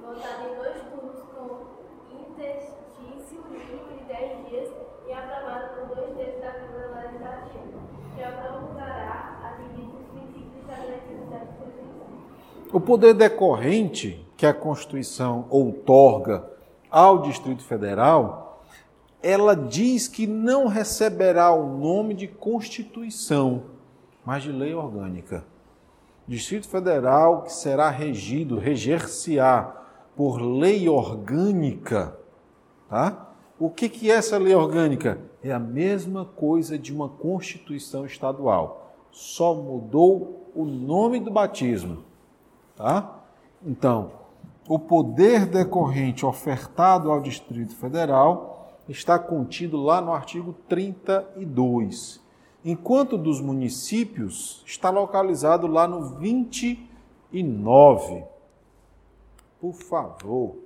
[0.00, 1.78] votada em dois turnos com
[2.12, 7.78] interstício mínimo de 10 dias e aprovada por dois terços da Câmara Legislativa,
[8.14, 12.08] que a promulgará atendidos os princípios estabelecidos da Constituição.
[12.70, 16.44] O poder decorrente que a Constituição outorga
[16.90, 18.62] ao Distrito Federal,
[19.22, 23.62] ela diz que não receberá o nome de Constituição,
[24.24, 25.44] mas de lei orgânica.
[26.26, 29.74] Distrito Federal que será regido, reger-se-á
[30.14, 32.18] por lei orgânica,
[32.90, 33.32] tá?
[33.58, 35.18] O que, que é essa lei orgânica?
[35.42, 38.94] É a mesma coisa de uma Constituição estadual.
[39.10, 42.07] Só mudou o nome do batismo.
[42.78, 43.20] Tá?
[43.62, 44.12] Então,
[44.68, 52.20] o poder decorrente ofertado ao Distrito Federal está contido lá no artigo 32,
[52.64, 58.24] enquanto dos municípios está localizado lá no 29.
[59.60, 60.56] Por favor.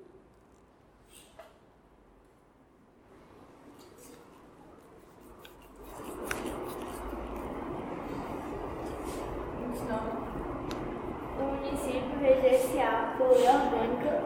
[11.39, 14.25] O município reger-se-á por lei orgânica,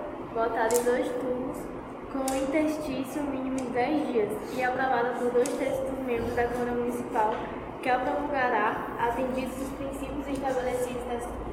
[0.56, 1.58] votada em dois turnos,
[2.10, 6.72] com interstício mínimo de 10 dias e aprovada por dois terços dos membros da Câmara
[6.72, 7.34] Municipal,
[7.82, 11.04] que a promulgará, atendidos os princípios estabelecidos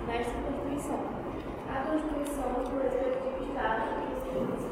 [0.07, 0.99] nesta Constituição.
[1.69, 4.63] A Constituição do respectivo Estado e os.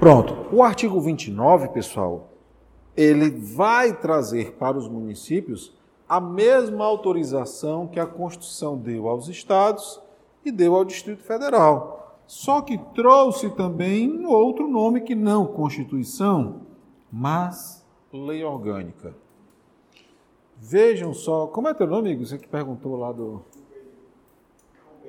[0.00, 0.46] Pronto.
[0.50, 2.30] O artigo 29, pessoal,
[2.96, 5.72] ele vai trazer para os municípios
[6.08, 10.02] a mesma autorização que a Constituição deu aos estados
[10.44, 12.01] e deu ao Distrito Federal.
[12.32, 16.62] Só que trouxe também outro nome que não Constituição,
[17.12, 19.14] mas lei orgânica.
[20.56, 22.24] Vejam só, como é teu nome, amigo?
[22.24, 23.42] Você que perguntou lá do.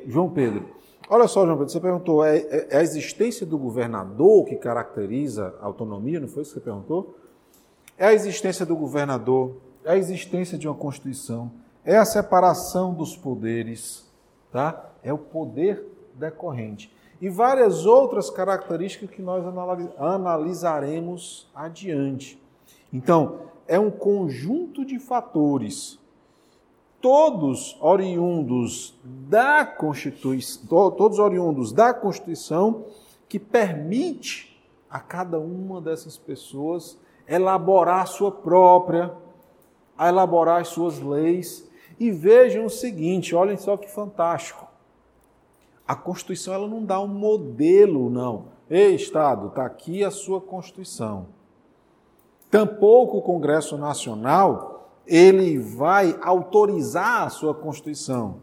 [0.06, 0.66] João Pedro.
[1.10, 5.56] Olha só, João Pedro, você perguntou, é, é, é a existência do governador que caracteriza
[5.62, 7.18] a autonomia, não foi isso que você perguntou?
[7.98, 9.56] É a existência do governador,
[9.86, 11.50] é a existência de uma Constituição,
[11.86, 14.12] é a separação dos poderes,
[14.52, 14.92] tá?
[15.02, 16.92] É o poder decorrente.
[17.24, 19.46] E várias outras características que nós
[19.98, 22.38] analisaremos adiante.
[22.92, 25.98] Então, é um conjunto de fatores,
[27.00, 32.88] todos oriundos da Constituição, todos oriundos da Constituição,
[33.30, 39.14] que permite a cada uma dessas pessoas elaborar a sua própria,
[39.98, 41.72] elaborar as suas leis.
[41.98, 44.73] E vejam o seguinte, olhem só que fantástico.
[45.88, 48.46] A Constituição ela não dá um modelo, não.
[48.70, 51.28] Ei, Estado, está aqui a sua Constituição.
[52.50, 54.74] Tampouco o Congresso Nacional
[55.06, 58.38] ele vai autorizar a sua Constituição.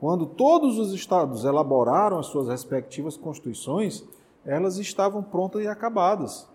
[0.00, 4.04] Quando todos os estados elaboraram as suas respectivas constituições,
[4.44, 6.48] elas estavam prontas e acabadas.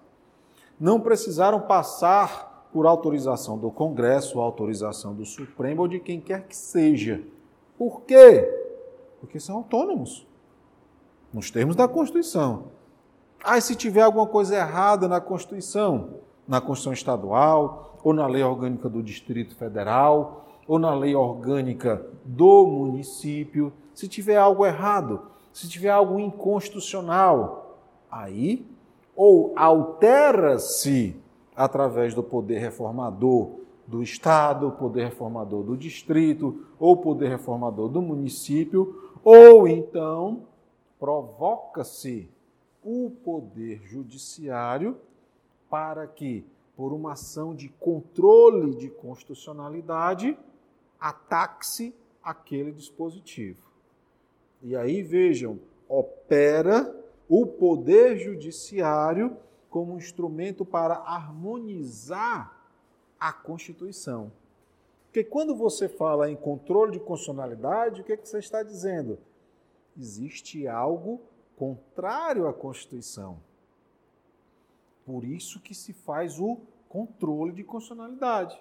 [0.80, 6.56] Não precisaram passar por autorização do Congresso, autorização do Supremo ou de quem quer que
[6.56, 7.22] seja.
[7.78, 8.63] Por quê?
[9.24, 10.28] Porque são autônomos,
[11.34, 12.66] nos termos da Constituição.
[13.42, 16.16] Ah, se tiver alguma coisa errada na Constituição,
[16.46, 22.66] na Constituição Estadual, ou na Lei Orgânica do Distrito Federal, ou na Lei Orgânica do
[22.66, 25.22] município, se tiver algo errado,
[25.54, 27.80] se tiver algo inconstitucional,
[28.12, 28.68] aí
[29.16, 31.16] ou altera-se
[31.56, 33.52] através do poder reformador
[33.88, 40.48] do Estado, poder reformador do distrito, ou poder reformador do município, ou então
[41.00, 42.30] provoca-se
[42.84, 44.98] o poder judiciário
[45.70, 46.46] para que,
[46.76, 50.38] por uma ação de controle de constitucionalidade,
[51.00, 53.62] ataque-se aquele dispositivo.
[54.62, 56.96] E aí vejam, opera
[57.28, 59.36] o poder judiciário
[59.70, 62.70] como instrumento para harmonizar
[63.20, 64.32] a Constituição.
[65.14, 69.20] Porque quando você fala em controle de constitucionalidade, o que, é que você está dizendo?
[69.96, 71.22] Existe algo
[71.56, 73.40] contrário à Constituição.
[75.06, 76.58] Por isso que se faz o
[76.90, 78.60] controle de constitucionalidade.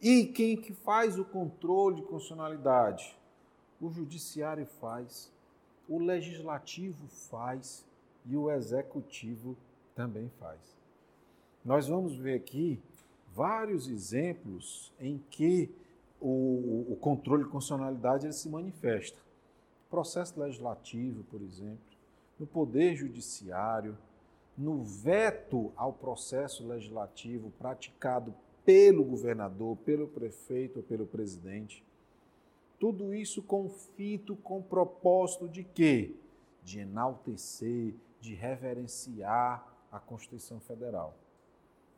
[0.00, 3.14] E quem que faz o controle de constitucionalidade?
[3.78, 5.30] O judiciário faz,
[5.86, 7.84] o legislativo faz
[8.24, 9.54] e o executivo
[9.94, 10.60] também faz.
[11.62, 12.80] Nós vamos ver aqui
[13.34, 15.70] vários exemplos em que
[16.20, 19.18] o, o controle de constitucionalidade ele se manifesta.
[19.90, 21.84] Processo legislativo, por exemplo,
[22.38, 23.98] no poder judiciário,
[24.56, 31.84] no veto ao processo legislativo praticado pelo governador, pelo prefeito ou pelo presidente.
[32.78, 36.14] Tudo isso com fito, com propósito de quê?
[36.62, 41.14] De enaltecer, de reverenciar a Constituição Federal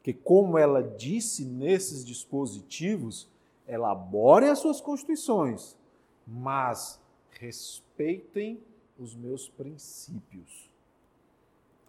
[0.07, 3.29] que, como ela disse nesses dispositivos,
[3.67, 5.77] elaborem as suas constituições,
[6.25, 7.01] mas
[7.33, 8.63] respeitem
[8.97, 10.71] os meus princípios.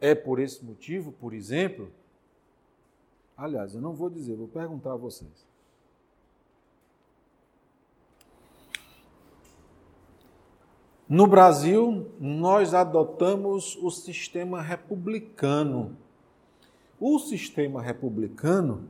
[0.02, 1.92] É por esse motivo, por exemplo,
[3.38, 5.46] aliás, eu não vou dizer, vou perguntar a vocês.
[11.08, 15.96] No Brasil, nós adotamos o sistema republicano
[17.00, 18.88] o sistema republicano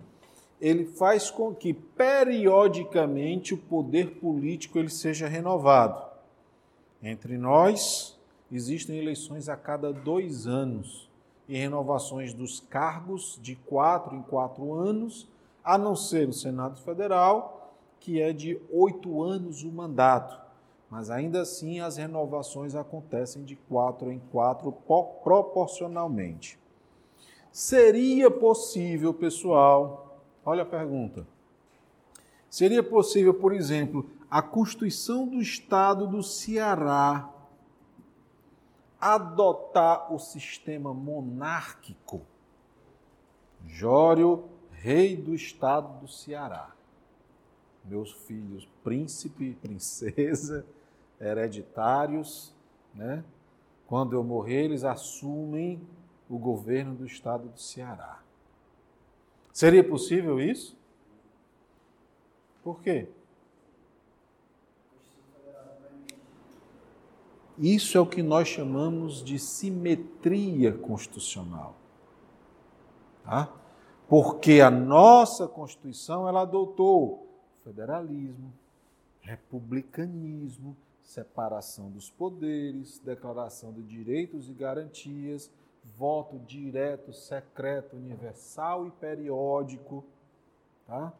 [0.59, 6.03] ele faz com que periodicamente o poder político ele seja renovado.
[7.01, 8.17] Entre nós
[8.51, 11.07] existem eleições a cada dois anos
[11.47, 15.27] e renovações dos cargos de quatro em quatro anos,
[15.63, 20.41] a não ser o Senado Federal, que é de oito anos o mandato.
[20.89, 24.71] Mas ainda assim as renovações acontecem de quatro em quatro
[25.23, 26.57] proporcionalmente.
[27.57, 31.25] Seria possível, pessoal, olha a pergunta.
[32.51, 37.33] Seria possível, por exemplo, a Constituição do Estado do Ceará
[39.01, 42.21] adotar o sistema monárquico?
[43.65, 46.75] Jório, rei do Estado do Ceará.
[47.83, 50.63] Meus filhos, príncipe e princesa,
[51.19, 52.53] hereditários,
[52.93, 53.23] né?
[53.87, 55.81] Quando eu morrer, eles assumem
[56.29, 58.21] o governo do estado do Ceará.
[59.53, 60.77] Seria possível isso?
[62.63, 63.07] Por quê?
[67.57, 71.75] Isso é o que nós chamamos de simetria constitucional.
[73.23, 73.51] Tá?
[74.07, 77.27] Porque a nossa Constituição ela adotou
[77.63, 78.53] federalismo,
[79.21, 85.51] republicanismo, separação dos poderes, declaração de direitos e garantias,
[85.95, 90.03] voto direto, secreto, universal e periódico,
[90.85, 91.13] tá?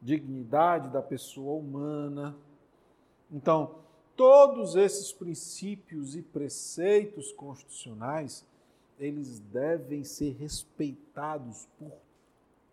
[0.00, 2.36] dignidade da pessoa humana.
[3.30, 3.76] Então,
[4.16, 8.46] todos esses princípios e preceitos constitucionais,
[8.98, 11.92] eles devem ser respeitados por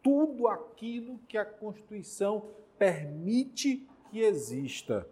[0.02, 2.46] tudo aquilo que a Constituição
[2.78, 5.08] permite que exista.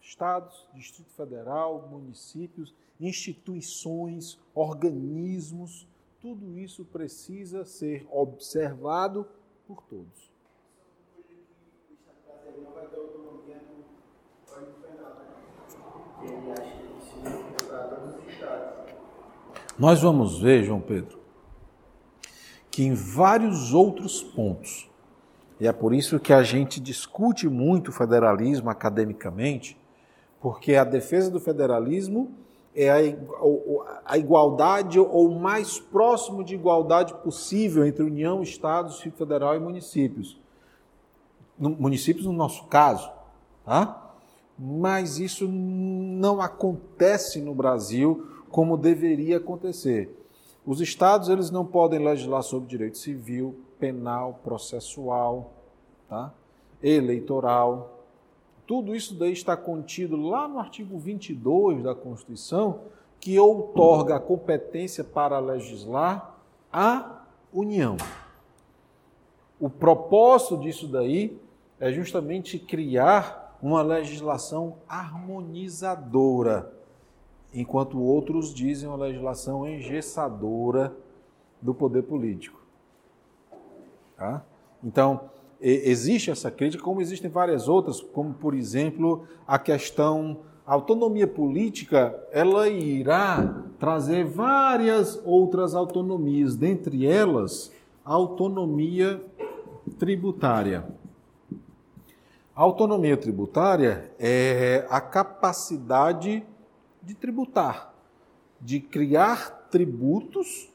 [0.00, 5.86] Estados, Distrito Federal, municípios, instituições, organismos,
[6.20, 9.26] tudo isso precisa ser observado
[9.66, 10.28] por todos.
[19.78, 21.20] Nós vamos ver, João Pedro,
[22.68, 24.90] que em vários outros pontos,
[25.60, 29.78] e é por isso que a gente discute muito o federalismo academicamente,
[30.40, 32.34] porque a defesa do federalismo
[32.80, 33.16] é
[34.04, 39.58] a, igualdade ou o mais próximo de igualdade possível entre União, Estados, Distrito Federal e
[39.58, 40.38] municípios.
[41.58, 43.10] No, municípios no nosso caso,
[43.64, 44.14] tá?
[44.56, 50.16] Mas isso não acontece no Brasil como deveria acontecer.
[50.64, 55.52] Os estados eles não podem legislar sobre direito civil, penal, processual,
[56.08, 56.32] tá?
[56.80, 57.97] eleitoral,
[58.68, 62.82] tudo isso daí está contido lá no artigo 22 da Constituição,
[63.18, 66.36] que outorga a competência para legislar
[66.70, 67.96] à União.
[69.58, 71.40] O propósito disso daí
[71.80, 76.70] é justamente criar uma legislação harmonizadora,
[77.54, 80.94] enquanto outros dizem uma legislação engessadora
[81.62, 82.60] do poder político.
[84.14, 84.44] Tá?
[84.84, 91.26] Então, existe essa crítica, como existem várias outras, como por exemplo a questão a autonomia
[91.26, 97.72] política, ela irá trazer várias outras autonomias, dentre elas
[98.04, 99.24] a autonomia
[99.98, 100.84] tributária.
[102.54, 106.44] A autonomia tributária é a capacidade
[107.02, 107.94] de tributar,
[108.60, 110.68] de criar tributos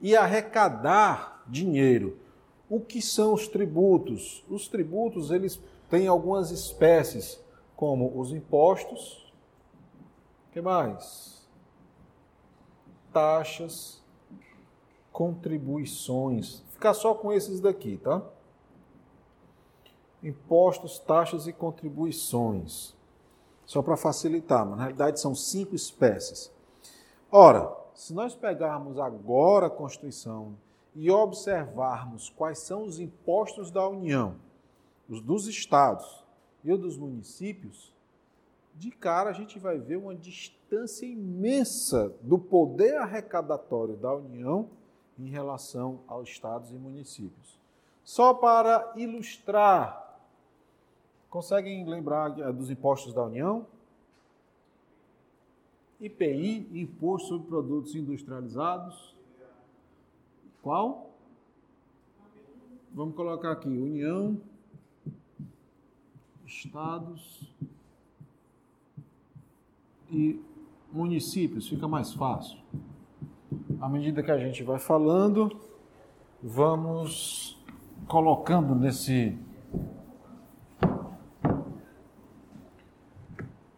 [0.00, 2.16] e arrecadar dinheiro.
[2.72, 4.42] O que são os tributos?
[4.48, 5.60] Os tributos, eles
[5.90, 7.38] têm algumas espécies,
[7.76, 9.30] como os impostos,
[10.50, 11.46] que mais?
[13.12, 14.02] Taxas,
[15.12, 16.62] contribuições.
[16.70, 18.22] Ficar só com esses daqui, tá?
[20.22, 22.96] Impostos, taxas e contribuições.
[23.66, 26.50] Só para facilitar, mas na realidade são cinco espécies.
[27.30, 30.56] Ora, se nós pegarmos agora a Constituição
[30.94, 34.36] e observarmos quais são os impostos da União,
[35.08, 36.24] os dos estados
[36.62, 37.92] e os dos municípios,
[38.74, 44.68] de cara a gente vai ver uma distância imensa do poder arrecadatório da União
[45.18, 47.58] em relação aos estados e municípios.
[48.02, 50.18] Só para ilustrar,
[51.30, 53.66] conseguem lembrar dos impostos da União?
[56.00, 59.14] IPI, Imposto sobre Produtos Industrializados,
[60.62, 61.10] qual?
[62.94, 64.40] Vamos colocar aqui: União,
[66.46, 67.52] Estados
[70.10, 70.40] e
[70.92, 72.58] municípios, fica mais fácil.
[73.80, 75.60] À medida que a gente vai falando,
[76.42, 77.60] vamos
[78.06, 79.36] colocando nesse.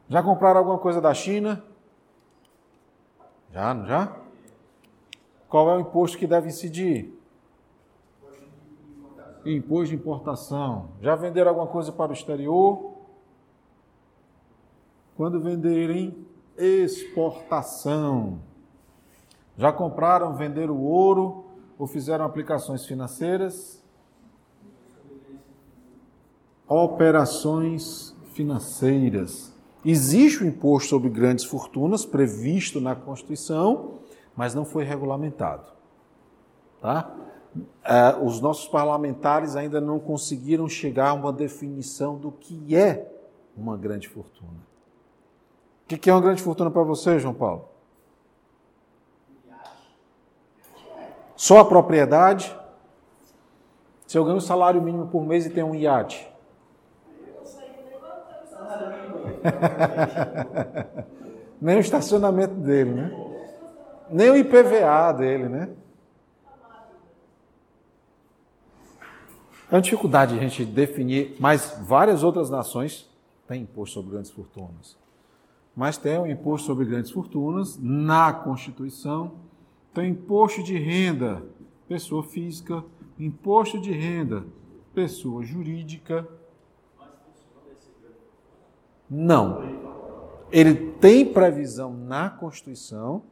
[0.09, 1.65] Já compraram alguma coisa da China?
[3.53, 4.24] Já, não já?
[5.49, 7.13] Qual é o imposto que deve incidir?
[9.45, 10.89] Imposto de importação.
[11.01, 12.95] Já venderam alguma coisa para o exterior?
[15.17, 16.27] Quando venderem,
[16.57, 18.41] exportação.
[19.57, 21.45] Já compraram, venderam ouro
[21.79, 23.83] ou fizeram aplicações financeiras?
[26.67, 29.53] Operações financeiras.
[29.85, 33.99] Existe o imposto sobre grandes fortunas previsto na Constituição
[34.37, 35.73] mas não foi regulamentado.
[36.81, 37.11] Tá?
[37.85, 43.11] É, os nossos parlamentares ainda não conseguiram chegar a uma definição do que é
[43.57, 44.65] uma grande fortuna.
[45.85, 47.69] O que é uma grande fortuna para você, João Paulo?
[51.37, 52.57] Só a propriedade?
[54.07, 56.33] Se eu ganho um salário mínimo por mês e tenho um iate?
[61.61, 63.34] Nem o estacionamento dele, né?
[64.11, 65.71] Nem o IPVA dele, né?
[69.71, 73.11] É uma dificuldade a gente definir, mas várias outras nações
[73.49, 74.97] têm imposto sobre grandes fortunas.
[75.75, 79.33] Mas tem o imposto sobre grandes fortunas na Constituição,
[79.93, 81.43] tem imposto de renda,
[81.89, 82.85] pessoa física,
[83.19, 84.45] imposto de renda,
[84.95, 86.29] pessoa jurídica.
[89.11, 89.63] Não.
[90.53, 93.23] Ele tem previsão na Constituição,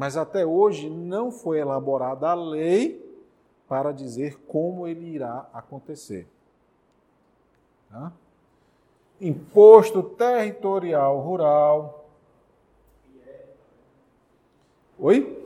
[0.00, 3.06] mas até hoje não foi elaborada a lei
[3.68, 6.26] para dizer como ele irá acontecer.
[7.90, 8.10] Tá?
[9.20, 12.08] Imposto territorial rural.
[14.98, 15.38] Oi?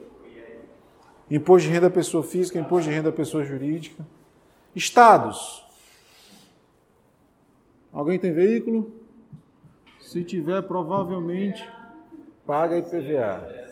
[1.29, 4.07] Imposto de renda pessoa física, imposto de renda pessoa jurídica.
[4.73, 5.67] Estados.
[7.93, 8.93] Alguém tem veículo?
[10.01, 11.69] Se tiver, provavelmente
[12.47, 13.64] paga IPVA.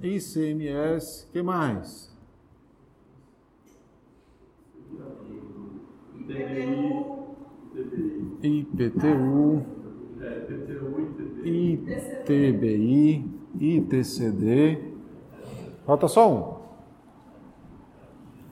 [0.00, 2.08] ICMS, que mais?
[8.42, 9.64] IPTU,
[11.44, 13.24] ITBI,
[13.58, 14.78] ITCD.
[15.84, 16.58] Falta só um.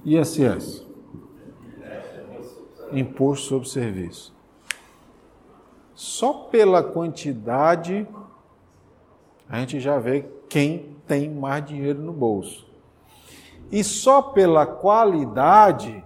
[0.04, 0.86] ISS.
[2.92, 4.34] Imposto sobre Serviço.
[5.94, 8.06] Só pela quantidade
[9.48, 12.66] a gente já vê quem tem mais dinheiro no bolso.
[13.70, 16.04] E só pela qualidade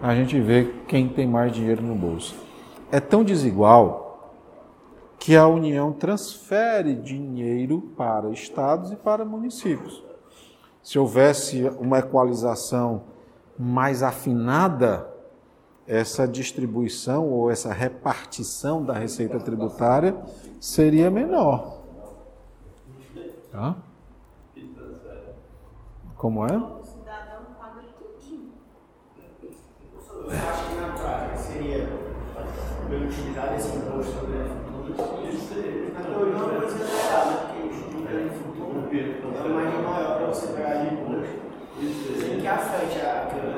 [0.00, 2.36] a gente vê quem tem mais dinheiro no bolso.
[2.90, 4.06] É tão desigual
[5.18, 10.04] que a União transfere dinheiro para estados e para municípios.
[10.82, 13.02] Se houvesse uma equalização
[13.58, 15.15] mais afinada,
[15.86, 20.16] essa distribuição ou essa repartição da receita tributária
[20.60, 21.82] seria menor.
[23.52, 23.76] Tá?
[26.16, 26.76] Como é?
[30.28, 31.88] Acha que na prática seria
[33.76, 34.94] imposto sobre é futuro
[42.98, 43.55] é a proprietário.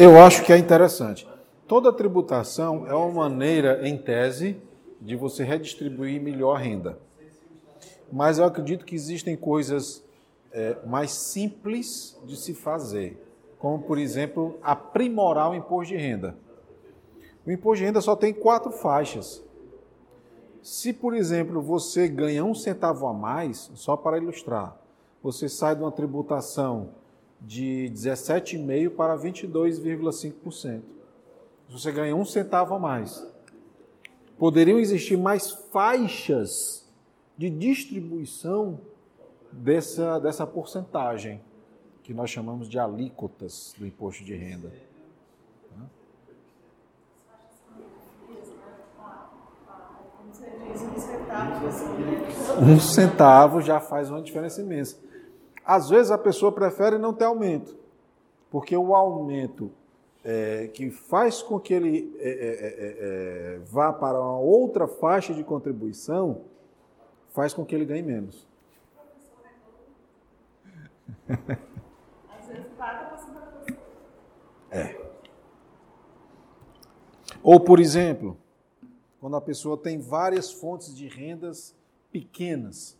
[0.00, 1.28] Eu acho que é interessante.
[1.66, 4.56] Toda tributação é uma maneira, em tese,
[5.00, 7.00] de você redistribuir melhor renda.
[8.12, 10.04] Mas eu acredito que existem coisas
[10.52, 13.20] é, mais simples de se fazer
[13.58, 16.36] como, por exemplo, aprimorar o imposto de renda.
[17.44, 19.42] O imposto de renda só tem quatro faixas.
[20.62, 24.76] Se, por exemplo, você ganha um centavo a mais, só para ilustrar,
[25.20, 26.90] você sai de uma tributação
[27.40, 30.82] de 17,5% para 22,5%.
[31.68, 33.26] Você ganha um centavo a mais.
[34.38, 36.88] Poderiam existir mais faixas
[37.36, 38.80] de distribuição
[39.52, 41.40] dessa, dessa porcentagem
[42.02, 44.72] que nós chamamos de alíquotas do imposto de renda.
[52.60, 55.07] Um centavo já faz uma diferença imensa.
[55.68, 57.76] Às vezes a pessoa prefere não ter aumento,
[58.50, 59.70] porque o aumento
[60.24, 65.34] é, que faz com que ele é, é, é, é vá para uma outra faixa
[65.34, 66.40] de contribuição
[67.34, 68.46] faz com que ele ganhe menos.
[74.70, 75.00] É.
[77.42, 78.36] Ou, por exemplo,
[79.18, 81.74] quando a pessoa tem várias fontes de rendas
[82.12, 82.97] pequenas.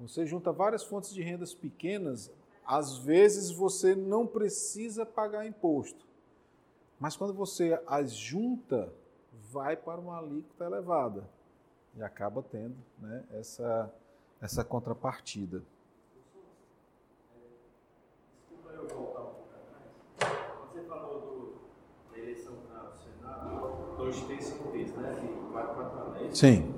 [0.00, 2.30] Você junta várias fontes de rendas pequenas,
[2.64, 6.06] às vezes você não precisa pagar imposto.
[7.00, 8.92] Mas quando você as junta,
[9.50, 11.28] vai para uma alíquota elevada
[11.96, 13.92] e acaba tendo né, essa,
[14.40, 15.62] essa contrapartida.
[24.08, 25.14] dois terços e um terço, né?
[25.14, 26.74] De 4 4 a Sim.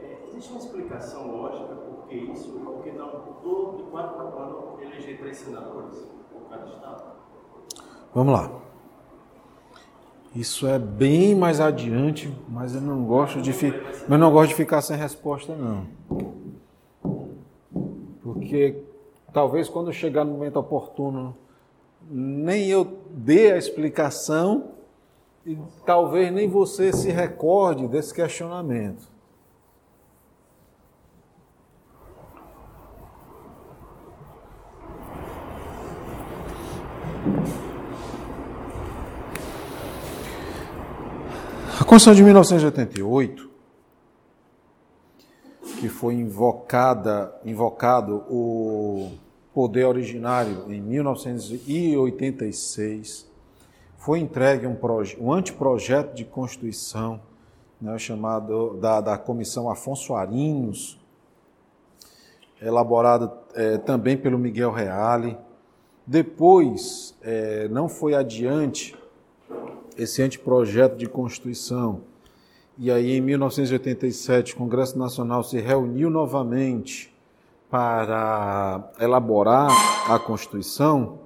[0.00, 1.81] É, existe uma explicação lógica
[2.12, 3.10] isso, porque não
[3.42, 5.98] todo de 4 4 anos eleger três senadores
[6.32, 7.02] por cada estado?
[8.14, 8.50] Vamos lá.
[10.34, 13.74] Isso é bem mais adiante, mas eu não gosto de fi...
[14.08, 15.86] eu não gosto de ficar sem resposta não.
[18.22, 18.82] Porque
[19.32, 21.36] talvez quando chegar no momento oportuno
[22.10, 24.70] nem eu dê a explicação
[25.44, 29.11] e talvez nem você se recorde desse questionamento.
[41.80, 43.48] A Constituição de 1988,
[45.78, 49.12] que foi invocada, invocado o
[49.54, 53.30] poder originário em 1986,
[53.98, 54.76] foi entregue um,
[55.20, 57.20] um anteprojeto de Constituição,
[57.80, 60.98] né, chamado da, da Comissão Afonso Arinos,
[62.60, 65.38] elaborado é, também pelo Miguel Reale.
[66.06, 68.96] Depois, é, não foi adiante
[69.96, 72.00] esse anteprojeto de Constituição.
[72.76, 77.12] E aí, em 1987, o Congresso Nacional se reuniu novamente
[77.70, 79.70] para elaborar
[80.10, 81.20] a Constituição,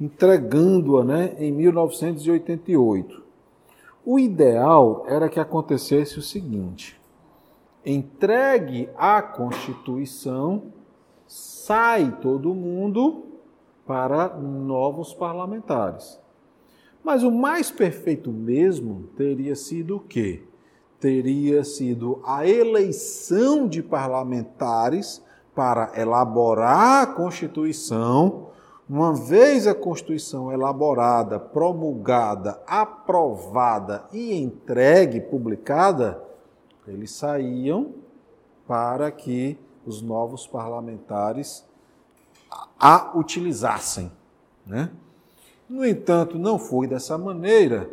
[0.00, 3.22] entregando-a né, em 1988.
[4.04, 6.98] O ideal era que acontecesse o seguinte:
[7.84, 10.72] entregue a Constituição,
[11.26, 13.33] sai todo mundo
[13.86, 16.18] para novos parlamentares.
[17.02, 20.42] Mas o mais perfeito mesmo teria sido o quê?
[20.98, 25.22] Teria sido a eleição de parlamentares
[25.54, 28.48] para elaborar a Constituição.
[28.88, 36.22] Uma vez a Constituição elaborada, promulgada, aprovada e entregue, publicada,
[36.86, 37.92] eles saíam
[38.66, 41.66] para que os novos parlamentares
[42.78, 44.10] a utilizassem.
[44.66, 44.90] Né?
[45.68, 47.90] No entanto, não foi dessa maneira,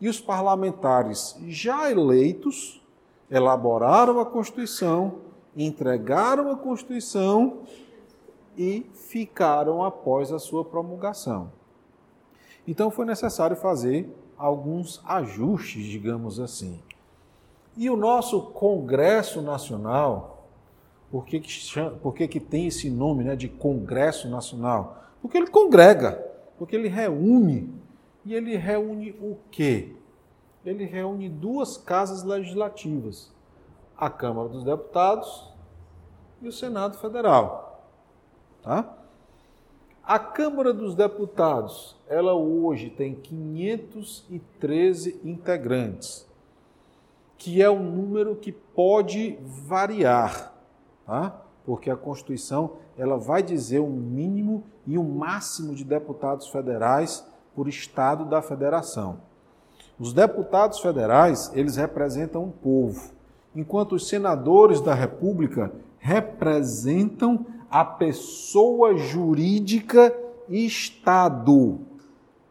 [0.00, 2.82] e os parlamentares já eleitos
[3.30, 5.20] elaboraram a Constituição,
[5.56, 7.60] entregaram a Constituição
[8.56, 11.52] e ficaram após a sua promulgação.
[12.66, 16.80] Então foi necessário fazer alguns ajustes, digamos assim.
[17.76, 20.31] E o nosso Congresso Nacional,
[21.12, 25.04] por que, que, chama, por que, que tem esse nome né, de Congresso Nacional?
[25.20, 26.12] Porque ele congrega,
[26.58, 27.70] porque ele reúne.
[28.24, 29.94] E ele reúne o quê?
[30.64, 33.30] Ele reúne duas casas legislativas:
[33.96, 35.52] a Câmara dos Deputados
[36.40, 37.86] e o Senado Federal.
[38.62, 38.96] Tá?
[40.02, 46.26] A Câmara dos Deputados, ela hoje tem 513 integrantes
[47.42, 50.51] que é um número que pode variar,
[51.06, 51.42] tá?
[51.64, 57.68] porque a Constituição ela vai dizer um mínimo e um máximo de deputados federais por
[57.68, 59.18] estado da federação.
[59.98, 63.12] Os deputados federais, eles representam o povo,
[63.54, 70.14] enquanto os senadores da República representam a pessoa jurídica
[70.48, 71.80] Estado.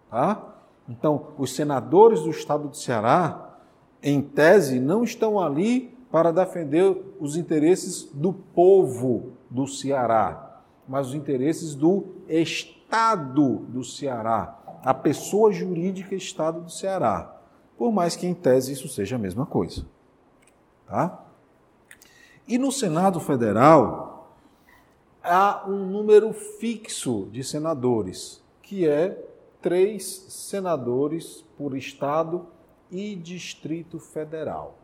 [0.09, 0.55] Tá?
[0.87, 3.59] Então, os senadores do estado do Ceará,
[4.01, 11.15] em tese, não estão ali para defender os interesses do povo do Ceará, mas os
[11.15, 17.37] interesses do Estado do Ceará, a pessoa jurídica Estado do Ceará.
[17.77, 19.85] Por mais que em tese isso seja a mesma coisa.
[20.85, 21.23] Tá?
[22.47, 24.35] E no Senado Federal
[25.23, 29.17] há um número fixo de senadores, que é
[29.61, 32.47] três senadores por Estado
[32.89, 34.75] e Distrito Federal,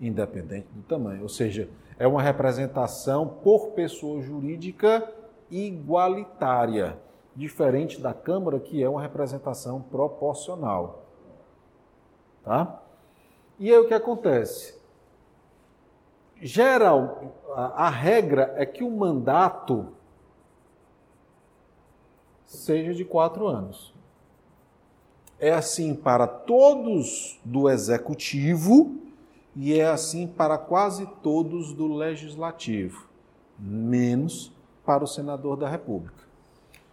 [0.00, 1.22] independente do tamanho.
[1.22, 1.68] Ou seja,
[1.98, 5.12] é uma representação por pessoa jurídica
[5.50, 6.98] igualitária,
[7.34, 11.04] diferente da Câmara, que é uma representação proporcional.
[12.42, 12.82] Tá?
[13.58, 14.76] E aí o que acontece?
[16.40, 19.88] Geral, a, a regra é que o mandato
[22.46, 23.96] seja de quatro anos
[25.38, 28.96] é assim para todos do executivo
[29.56, 33.08] e é assim para quase todos do legislativo,
[33.58, 34.52] menos
[34.84, 36.24] para o senador da República.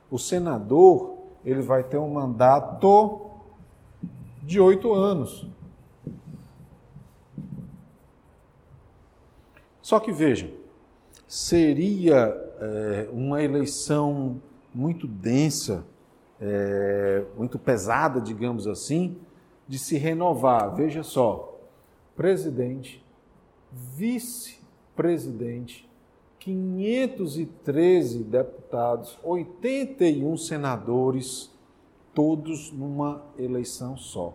[0.10, 3.28] O senador ele vai ter um mandato
[4.42, 5.46] de oito anos.
[9.82, 10.50] Só que vejam,
[11.28, 14.42] seria é, uma eleição
[14.74, 15.84] muito densa
[16.46, 19.18] é, muito pesada, digamos assim,
[19.66, 20.76] de se renovar.
[20.76, 21.53] Veja só:
[22.16, 23.04] presidente,
[23.72, 25.90] vice-presidente,
[26.40, 31.52] 513 deputados, 81 senadores,
[32.14, 34.34] todos numa eleição só.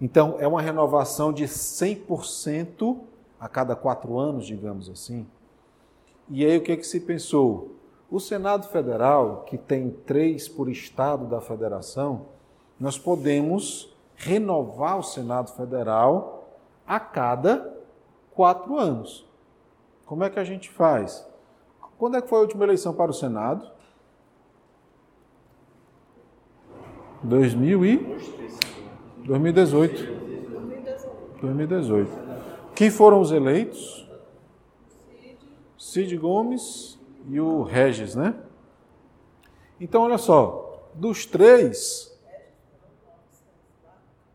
[0.00, 2.98] Então, é uma renovação de 100%
[3.40, 5.26] a cada quatro anos, digamos assim.
[6.28, 7.76] E aí o que, é que se pensou?
[8.10, 12.26] O Senado Federal, que tem três por estado da federação,
[12.78, 16.41] nós podemos renovar o Senado Federal
[16.86, 17.76] a cada
[18.32, 19.26] quatro anos.
[20.06, 21.26] Como é que a gente faz?
[21.98, 23.70] Quando é que foi a última eleição para o Senado?
[27.22, 27.98] 2000 e
[29.24, 30.22] 2018.
[31.40, 32.10] 2018.
[32.74, 34.08] Quem foram os eleitos?
[35.78, 38.34] Cid Gomes e o Regis, né?
[39.80, 42.10] Então, olha só, dos três.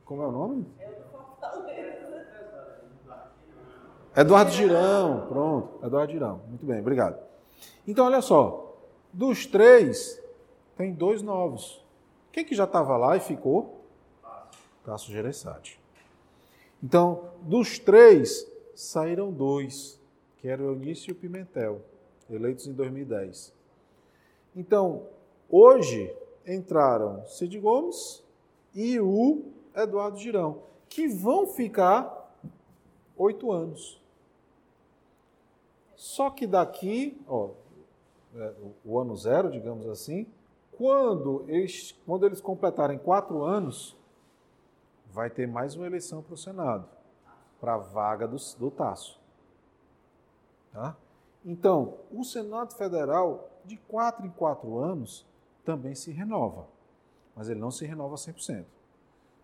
[0.05, 0.65] Como é o nome?
[4.17, 6.41] Eduardo Girão, pronto, Eduardo Girão.
[6.47, 7.23] Muito bem, obrigado.
[7.87, 8.75] Então, olha só,
[9.13, 10.19] dos três,
[10.75, 11.85] tem dois novos.
[12.31, 13.85] Quem que já estava lá e ficou?
[14.83, 15.79] Tasso Gereissati.
[16.81, 20.01] Então, dos três, saíram dois,
[20.37, 21.81] que eram Eunício e o Pimentel,
[22.27, 23.53] eleitos em 2010.
[24.55, 25.03] Então,
[25.47, 26.11] hoje
[26.47, 28.23] entraram Cid Gomes
[28.73, 29.43] e o
[29.75, 32.35] Eduardo Girão, que vão ficar
[33.15, 34.01] oito anos.
[35.97, 37.49] Só que daqui, ó,
[38.35, 38.53] é,
[38.85, 40.27] o ano zero, digamos assim,
[40.77, 43.97] quando eles, quando eles completarem quatro anos,
[45.07, 46.87] vai ter mais uma eleição para o Senado,
[47.59, 49.19] para a vaga do, do Tasso.
[50.71, 50.95] Tá?
[51.43, 55.25] Então, o Senado Federal, de quatro em quatro anos,
[55.65, 56.67] também se renova,
[57.35, 58.65] mas ele não se renova 100%.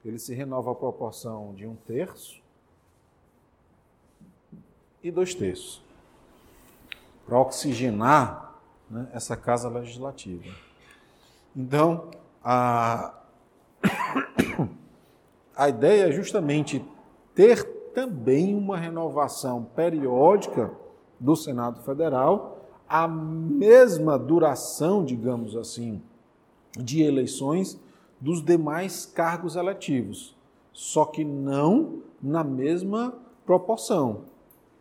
[0.06, 2.44] Ele se renova a proporção de um terço
[5.02, 5.82] e dois terços
[7.26, 8.56] para oxigenar
[8.90, 10.50] né, essa casa legislativa.
[11.56, 12.10] Então,
[12.44, 13.14] a,
[15.56, 16.84] a ideia é justamente
[17.34, 17.64] ter
[17.94, 20.72] também uma renovação periódica
[21.20, 26.02] do Senado Federal, a mesma duração, digamos assim,
[26.78, 27.80] de eleições
[28.20, 30.36] dos demais cargos eletivos,
[30.72, 33.14] só que não na mesma
[33.46, 34.33] proporção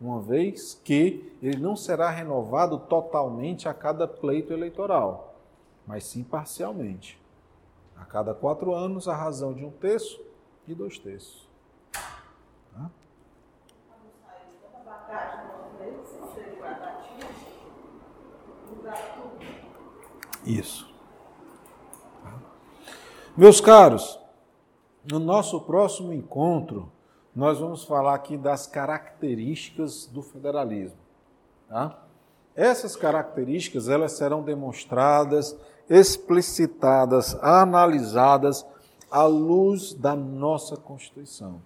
[0.02, 5.36] uma vez que ele não será renovado totalmente a cada pleito eleitoral,
[5.86, 7.20] mas sim parcialmente.
[7.96, 10.20] A cada quatro anos, a razão de um terço
[10.66, 11.48] e dois terços.
[12.72, 12.90] Tá?
[20.44, 20.92] Isso.
[22.24, 22.40] Tá?
[23.36, 24.18] Meus caros,
[25.08, 26.90] no nosso próximo encontro,
[27.34, 30.98] nós vamos falar aqui das características do federalismo.
[31.68, 31.98] Tá?
[32.54, 35.56] Essas características elas serão demonstradas,
[35.88, 38.66] explicitadas, analisadas
[39.10, 41.62] à luz da nossa Constituição.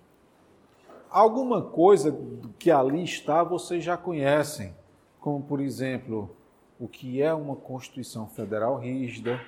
[1.11, 2.17] Alguma coisa
[2.59, 4.75] que ali está vocês já conhecem,
[5.21, 6.31] como por exemplo,
[6.79, 9.41] o que é uma Constituição Federal rígida,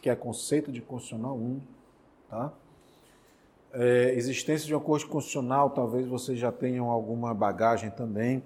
[0.00, 1.60] que é conceito de Constitucional 1,
[2.28, 2.52] tá?
[3.72, 8.42] É, existência de uma corte constitucional, talvez vocês já tenham alguma bagagem também,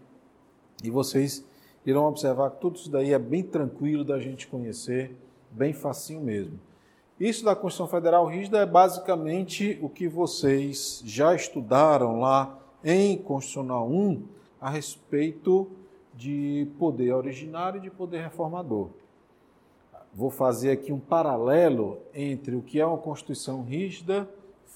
[0.83, 1.45] e vocês
[1.85, 5.17] irão observar que tudo isso daí é bem tranquilo da gente conhecer,
[5.51, 6.59] bem facinho mesmo.
[7.19, 13.89] Isso da Constituição Federal rígida é basicamente o que vocês já estudaram lá em Constitucional
[13.89, 14.23] 1
[14.61, 15.71] a respeito
[16.15, 18.91] de poder originário e de poder reformador.
[20.13, 24.29] Vou fazer aqui um paralelo entre o que é uma Constituição rígida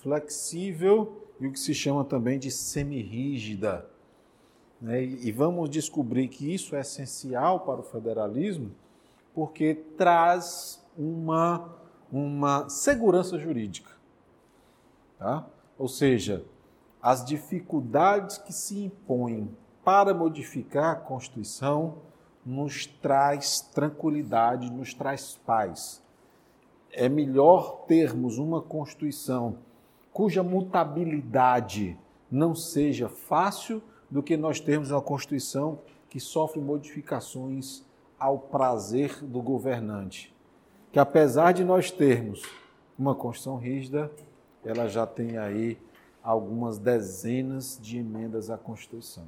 [0.03, 3.89] flexível e o que se chama também de semirrígida.
[4.81, 5.03] Né?
[5.03, 8.71] E vamos descobrir que isso é essencial para o federalismo
[9.35, 11.77] porque traz uma,
[12.11, 13.91] uma segurança jurídica.
[15.19, 15.47] Tá?
[15.79, 16.45] Ou seja,
[17.01, 21.99] as dificuldades que se impõem para modificar a Constituição
[22.45, 26.03] nos traz tranquilidade, nos traz paz.
[26.93, 29.59] É melhor termos uma Constituição
[30.13, 31.97] cuja mutabilidade
[32.31, 37.85] não seja fácil do que nós termos uma Constituição que sofre modificações
[38.19, 40.35] ao prazer do governante.
[40.93, 42.43] Que apesar de nós termos
[42.99, 44.11] uma Constituição rígida,
[44.65, 45.79] ela já tem aí
[46.23, 49.27] algumas dezenas de emendas à Constituição.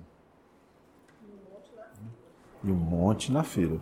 [2.62, 3.80] E um monte na fila.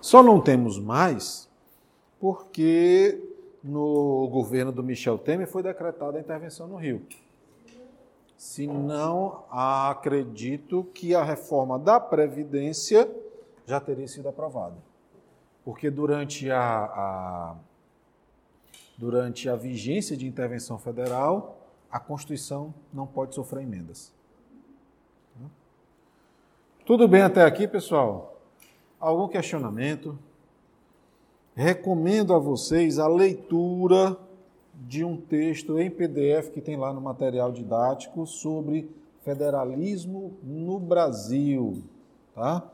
[0.00, 1.48] Só não temos mais
[2.18, 3.29] porque
[3.62, 7.06] no governo do Michel Temer foi decretada a intervenção no Rio.
[8.36, 13.10] Se não, acredito que a reforma da Previdência
[13.66, 14.76] já teria sido aprovada.
[15.62, 17.56] Porque durante a, a
[18.96, 21.58] durante a vigência de intervenção federal,
[21.90, 24.12] a Constituição não pode sofrer emendas.
[26.84, 28.40] Tudo bem até aqui, pessoal?
[28.98, 30.18] Algum questionamento?
[31.60, 34.16] Recomendo a vocês a leitura
[34.74, 38.90] de um texto em PDF que tem lá no material didático sobre
[39.22, 41.82] federalismo no Brasil,
[42.34, 42.66] tá?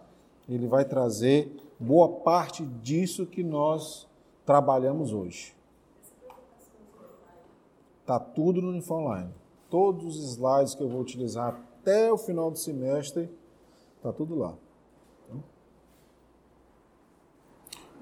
[0.49, 4.07] Ele vai trazer boa parte disso que nós
[4.45, 5.53] trabalhamos hoje.
[8.07, 9.34] Tá tudo no Infoline.
[9.68, 13.28] Todos os slides que eu vou utilizar até o final do semestre,
[14.01, 14.55] tá tudo lá.